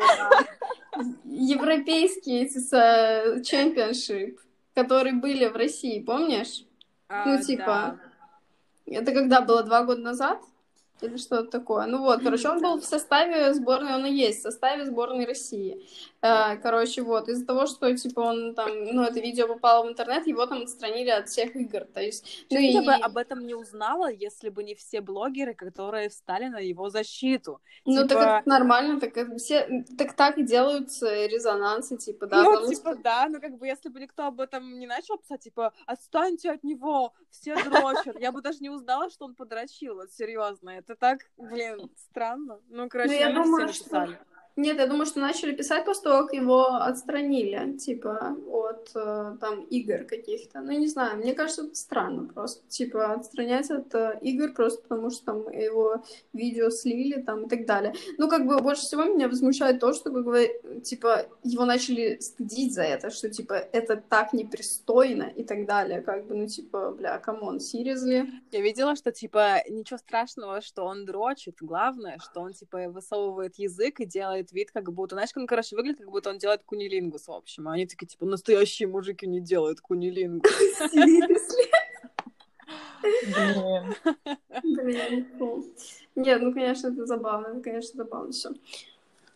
европейские 1.25 2.43
эти 2.43 2.59
чемпионшип, 3.43 4.39
которые 4.73 5.15
были 5.15 5.45
в 5.45 5.55
России, 5.55 6.01
помнишь? 6.01 6.65
А, 7.07 7.25
Ну, 7.25 7.41
типа, 7.41 7.65
да. 7.65 7.99
это 8.85 9.11
когда 9.13 9.41
было, 9.41 9.63
два 9.63 9.83
года 9.83 10.01
назад? 10.01 10.39
Или 11.01 11.17
что-то 11.17 11.51
такое. 11.51 11.85
Ну 11.87 11.99
вот, 11.99 12.23
короче, 12.23 12.49
он 12.49 12.61
был 12.61 12.79
в 12.79 12.85
составе 12.85 13.53
сборной, 13.53 13.95
он 13.95 14.05
и 14.05 14.11
есть 14.13 14.39
в 14.39 14.43
составе 14.43 14.85
сборной 14.85 15.25
России. 15.25 15.85
Э, 16.21 16.57
Короче, 16.57 17.01
вот, 17.01 17.29
из-за 17.29 17.45
того, 17.45 17.67
что, 17.67 17.95
типа, 17.95 18.21
он 18.21 18.55
там, 18.55 18.69
ну, 18.85 19.03
это 19.03 19.19
видео 19.19 19.47
попало 19.47 19.85
в 19.85 19.89
интернет, 19.89 20.25
его 20.25 20.45
там 20.45 20.63
отстранили 20.63 21.09
от 21.09 21.27
всех 21.29 21.55
игр, 21.55 21.85
то 21.93 22.01
есть... 22.01 22.45
Ну, 22.49 22.57
я 22.57 22.81
и... 22.81 22.85
бы 22.85 22.93
об 22.93 23.17
этом 23.17 23.45
не 23.45 23.55
узнала, 23.55 24.11
если 24.11 24.49
бы 24.49 24.63
не 24.63 24.73
все 24.73 25.01
блогеры, 25.01 25.53
которые 25.53 26.09
встали 26.09 26.47
на 26.47 26.59
его 26.59 26.89
защиту. 26.89 27.61
Ну, 27.85 28.03
Типа- 28.03 28.07
так 28.07 28.41
это 28.41 28.49
нормально, 28.49 28.99
так 28.99 29.17
это 29.17 29.35
все, 29.37 29.85
так 29.97 30.13
так 30.13 30.37
и 30.37 30.43
делаются 30.43 31.25
резонансы, 31.27 31.97
типа, 31.97 32.25
да, 32.27 32.43
ну, 32.43 32.67
типа, 32.67 32.93
что- 32.93 33.03
да, 33.03 33.27
ну, 33.29 33.39
как 33.39 33.57
бы, 33.57 33.67
если 33.67 33.89
бы 33.89 33.99
никто 33.99 34.25
об 34.25 34.39
этом 34.39 34.79
не 34.79 34.87
начал 34.87 35.17
писать, 35.17 35.41
типа, 35.41 35.73
отстаньте 35.85 36.51
от 36.51 36.63
него, 36.63 37.13
все 37.29 37.55
дрочат, 37.63 38.19
я 38.19 38.31
бы 38.31 38.41
даже 38.41 38.59
не 38.61 38.69
узнала, 38.69 39.09
что 39.09 39.25
он 39.25 39.35
подрочил, 39.35 39.95
вот, 39.95 40.11
серьезно, 40.11 40.69
это 40.69 40.84
так, 40.93 41.21
блин, 41.37 41.89
странно. 41.97 42.59
Ну, 42.69 42.87
короче, 42.89 43.17
я 43.17 43.29
наверное, 43.29 43.43
думаю, 43.45 43.73
что-. 43.73 44.17
Нет, 44.57 44.77
я 44.77 44.87
думаю, 44.87 45.05
что 45.05 45.19
начали 45.19 45.53
писать 45.53 45.83
после 45.83 46.03
того, 46.03 46.23
как 46.23 46.33
его 46.33 46.65
отстранили, 46.67 47.77
типа, 47.77 48.37
от 48.47 48.89
э, 48.95 49.35
там 49.41 49.63
игр 49.63 50.05
каких-то. 50.05 50.61
Ну, 50.61 50.71
не 50.71 50.87
знаю, 50.87 51.17
мне 51.17 51.33
кажется, 51.33 51.65
это 51.65 51.75
странно 51.75 52.25
просто, 52.33 52.65
типа, 52.69 53.13
отстранять 53.13 53.69
от 53.69 53.93
э, 53.93 54.17
игр 54.21 54.53
просто 54.53 54.81
потому, 54.81 55.09
что 55.09 55.25
там 55.25 55.49
его 55.49 56.01
видео 56.31 56.69
слили 56.69 57.21
там 57.21 57.45
и 57.45 57.49
так 57.49 57.65
далее. 57.65 57.93
Ну, 58.17 58.29
как 58.29 58.47
бы 58.47 58.57
больше 58.61 58.83
всего 58.83 59.03
меня 59.03 59.27
возмущает 59.27 59.81
то, 59.81 59.91
что, 59.93 60.09
как 60.09 60.23
бы, 60.23 60.49
типа, 60.85 61.25
его 61.43 61.65
начали 61.65 62.17
стыдить 62.21 62.73
за 62.73 62.83
это, 62.83 63.09
что, 63.09 63.29
типа, 63.29 63.53
это 63.53 63.97
так 63.97 64.31
непристойно 64.31 65.23
и 65.23 65.43
так 65.43 65.65
далее. 65.65 66.01
Как 66.01 66.27
бы, 66.27 66.35
ну, 66.35 66.47
типа, 66.47 66.91
бля, 66.91 67.19
come 67.19 67.41
on, 67.41 67.57
seriously? 67.57 68.25
Я 68.51 68.61
видела, 68.61 68.95
что, 68.95 69.11
типа, 69.11 69.63
ничего 69.69 69.97
страшного, 69.97 70.61
что 70.61 70.85
он 70.85 71.05
дрочит. 71.05 71.57
Главное, 71.59 72.19
что 72.19 72.39
он, 72.39 72.53
типа, 72.53 72.87
высовывает 72.87 73.55
язык 73.55 73.99
и 73.99 74.05
делает 74.05 74.44
вид, 74.51 74.71
как 74.71 74.91
будто... 74.91 75.15
Знаешь, 75.15 75.31
как 75.31 75.41
он, 75.41 75.47
короче, 75.47 75.75
выглядит, 75.75 75.99
как 75.99 76.09
будто 76.09 76.29
он 76.29 76.37
делает 76.37 76.63
кунилингус, 76.63 77.27
в 77.27 77.31
общем. 77.31 77.67
А 77.67 77.73
они 77.73 77.85
такие, 77.85 78.07
типа, 78.07 78.25
настоящие 78.25 78.87
мужики 78.87 79.27
не 79.27 79.39
делают 79.39 79.81
кунилингус. 79.81 80.51
Блин. 83.03 83.95
Блин. 84.63 85.27
Нет, 86.15 86.41
ну, 86.41 86.53
конечно, 86.53 86.87
это 86.87 87.05
забавно, 87.05 87.47
это, 87.47 87.61
конечно, 87.61 88.03
забавно 88.03 88.31
все. 88.31 88.49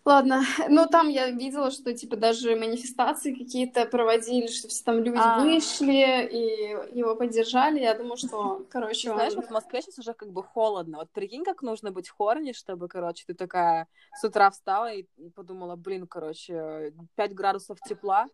Ладно, 0.09 0.41
ну 0.69 0.87
там 0.87 1.07
я 1.07 1.29
видела, 1.29 1.69
что 1.69 1.93
типа 1.93 2.15
даже 2.15 2.55
манифестации 2.55 3.31
какие-то 3.31 3.85
проводили, 3.85 4.47
что 4.47 4.67
все 4.67 4.83
там 4.83 5.03
люди 5.03 5.19
А. 5.21 5.39
вышли 5.39 6.27
и 6.27 6.97
его 6.97 7.15
поддержали. 7.15 7.79
Я 7.79 7.93
думаю, 7.93 8.17
что, 8.17 8.65
короче. 8.71 9.13
Знаешь, 9.13 9.35
вот 9.35 9.45
в 9.45 9.51
Москве 9.51 9.83
сейчас 9.83 9.99
уже 9.99 10.15
как 10.15 10.31
бы 10.31 10.41
холодно. 10.41 10.97
Вот 10.97 11.11
прикинь, 11.11 11.43
как 11.43 11.61
нужно 11.61 11.91
быть 11.91 12.09
хорни, 12.09 12.53
чтобы, 12.53 12.87
короче, 12.87 13.23
ты 13.27 13.35
такая 13.35 13.87
с 14.19 14.23
утра 14.23 14.49
встала 14.49 14.91
и 14.91 15.05
подумала, 15.35 15.75
блин, 15.75 16.07
короче, 16.07 16.91
5 17.15 17.35
градусов 17.35 17.79
тепла, 17.81 18.25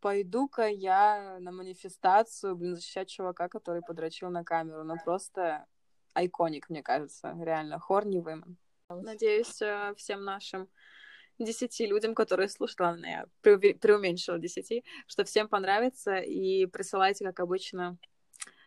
пойду-ка 0.00 0.68
я 0.68 1.38
на 1.40 1.50
манифестацию, 1.50 2.56
блин, 2.56 2.76
защищать 2.76 3.08
чувака, 3.08 3.48
который 3.48 3.80
подрочил 3.80 4.28
на 4.28 4.44
камеру. 4.44 4.84
Ну, 4.84 4.96
просто 5.02 5.64
айконик, 6.12 6.68
мне 6.68 6.82
кажется, 6.82 7.34
реально, 7.40 7.78
хорни 7.78 8.20
women. 8.20 8.56
Надеюсь, 8.90 9.62
э, 9.62 9.94
всем 9.96 10.24
нашим 10.24 10.68
десяти 11.38 11.86
людям, 11.86 12.14
которые 12.14 12.48
слушают, 12.48 12.80
ладно, 12.80 13.06
я 13.06 13.26
преуменьшила 13.42 14.38
десяти, 14.38 14.84
что 15.06 15.24
всем 15.24 15.48
понравится, 15.48 16.16
и 16.16 16.66
присылайте, 16.66 17.24
как 17.24 17.40
обычно, 17.40 17.98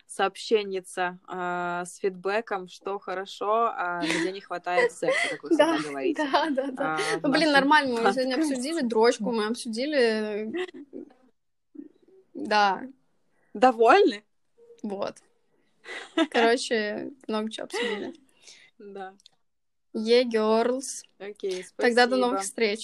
сообщенница 0.08 1.20
э, 1.28 1.84
с 1.86 1.98
фидбэком, 1.98 2.68
что 2.68 3.00
хорошо, 3.00 3.72
а 3.76 4.02
где 4.02 4.32
не 4.32 4.40
хватает 4.42 4.92
секса, 4.92 5.30
как 5.32 5.44
вы 5.44 5.50
всегда 5.50 5.78
Да, 5.78 5.84
говорите. 5.84 6.24
да, 6.32 6.50
да, 6.50 6.72
да. 6.72 6.96
А, 6.96 7.20
Ну, 7.24 7.32
блин, 7.32 7.52
нормально, 7.52 8.02
мы 8.02 8.14
сегодня 8.14 8.36
обсудили 8.36 8.82
дрочку, 8.82 9.32
мы 9.32 9.48
обсудили... 9.48 10.52
Да, 12.34 12.84
Довольны? 13.54 14.24
вот. 14.84 15.16
Короче, 16.30 17.12
много 17.28 17.50
чего 17.50 17.66
обсудили. 17.66 18.14
Да. 18.78 19.16
Е, 19.96 20.24
girls. 20.26 21.04
Окей, 21.20 21.64
спасибо. 21.64 21.74
Тогда 21.78 22.08
до 22.08 22.18
новых 22.18 22.42
встреч. 22.42 22.82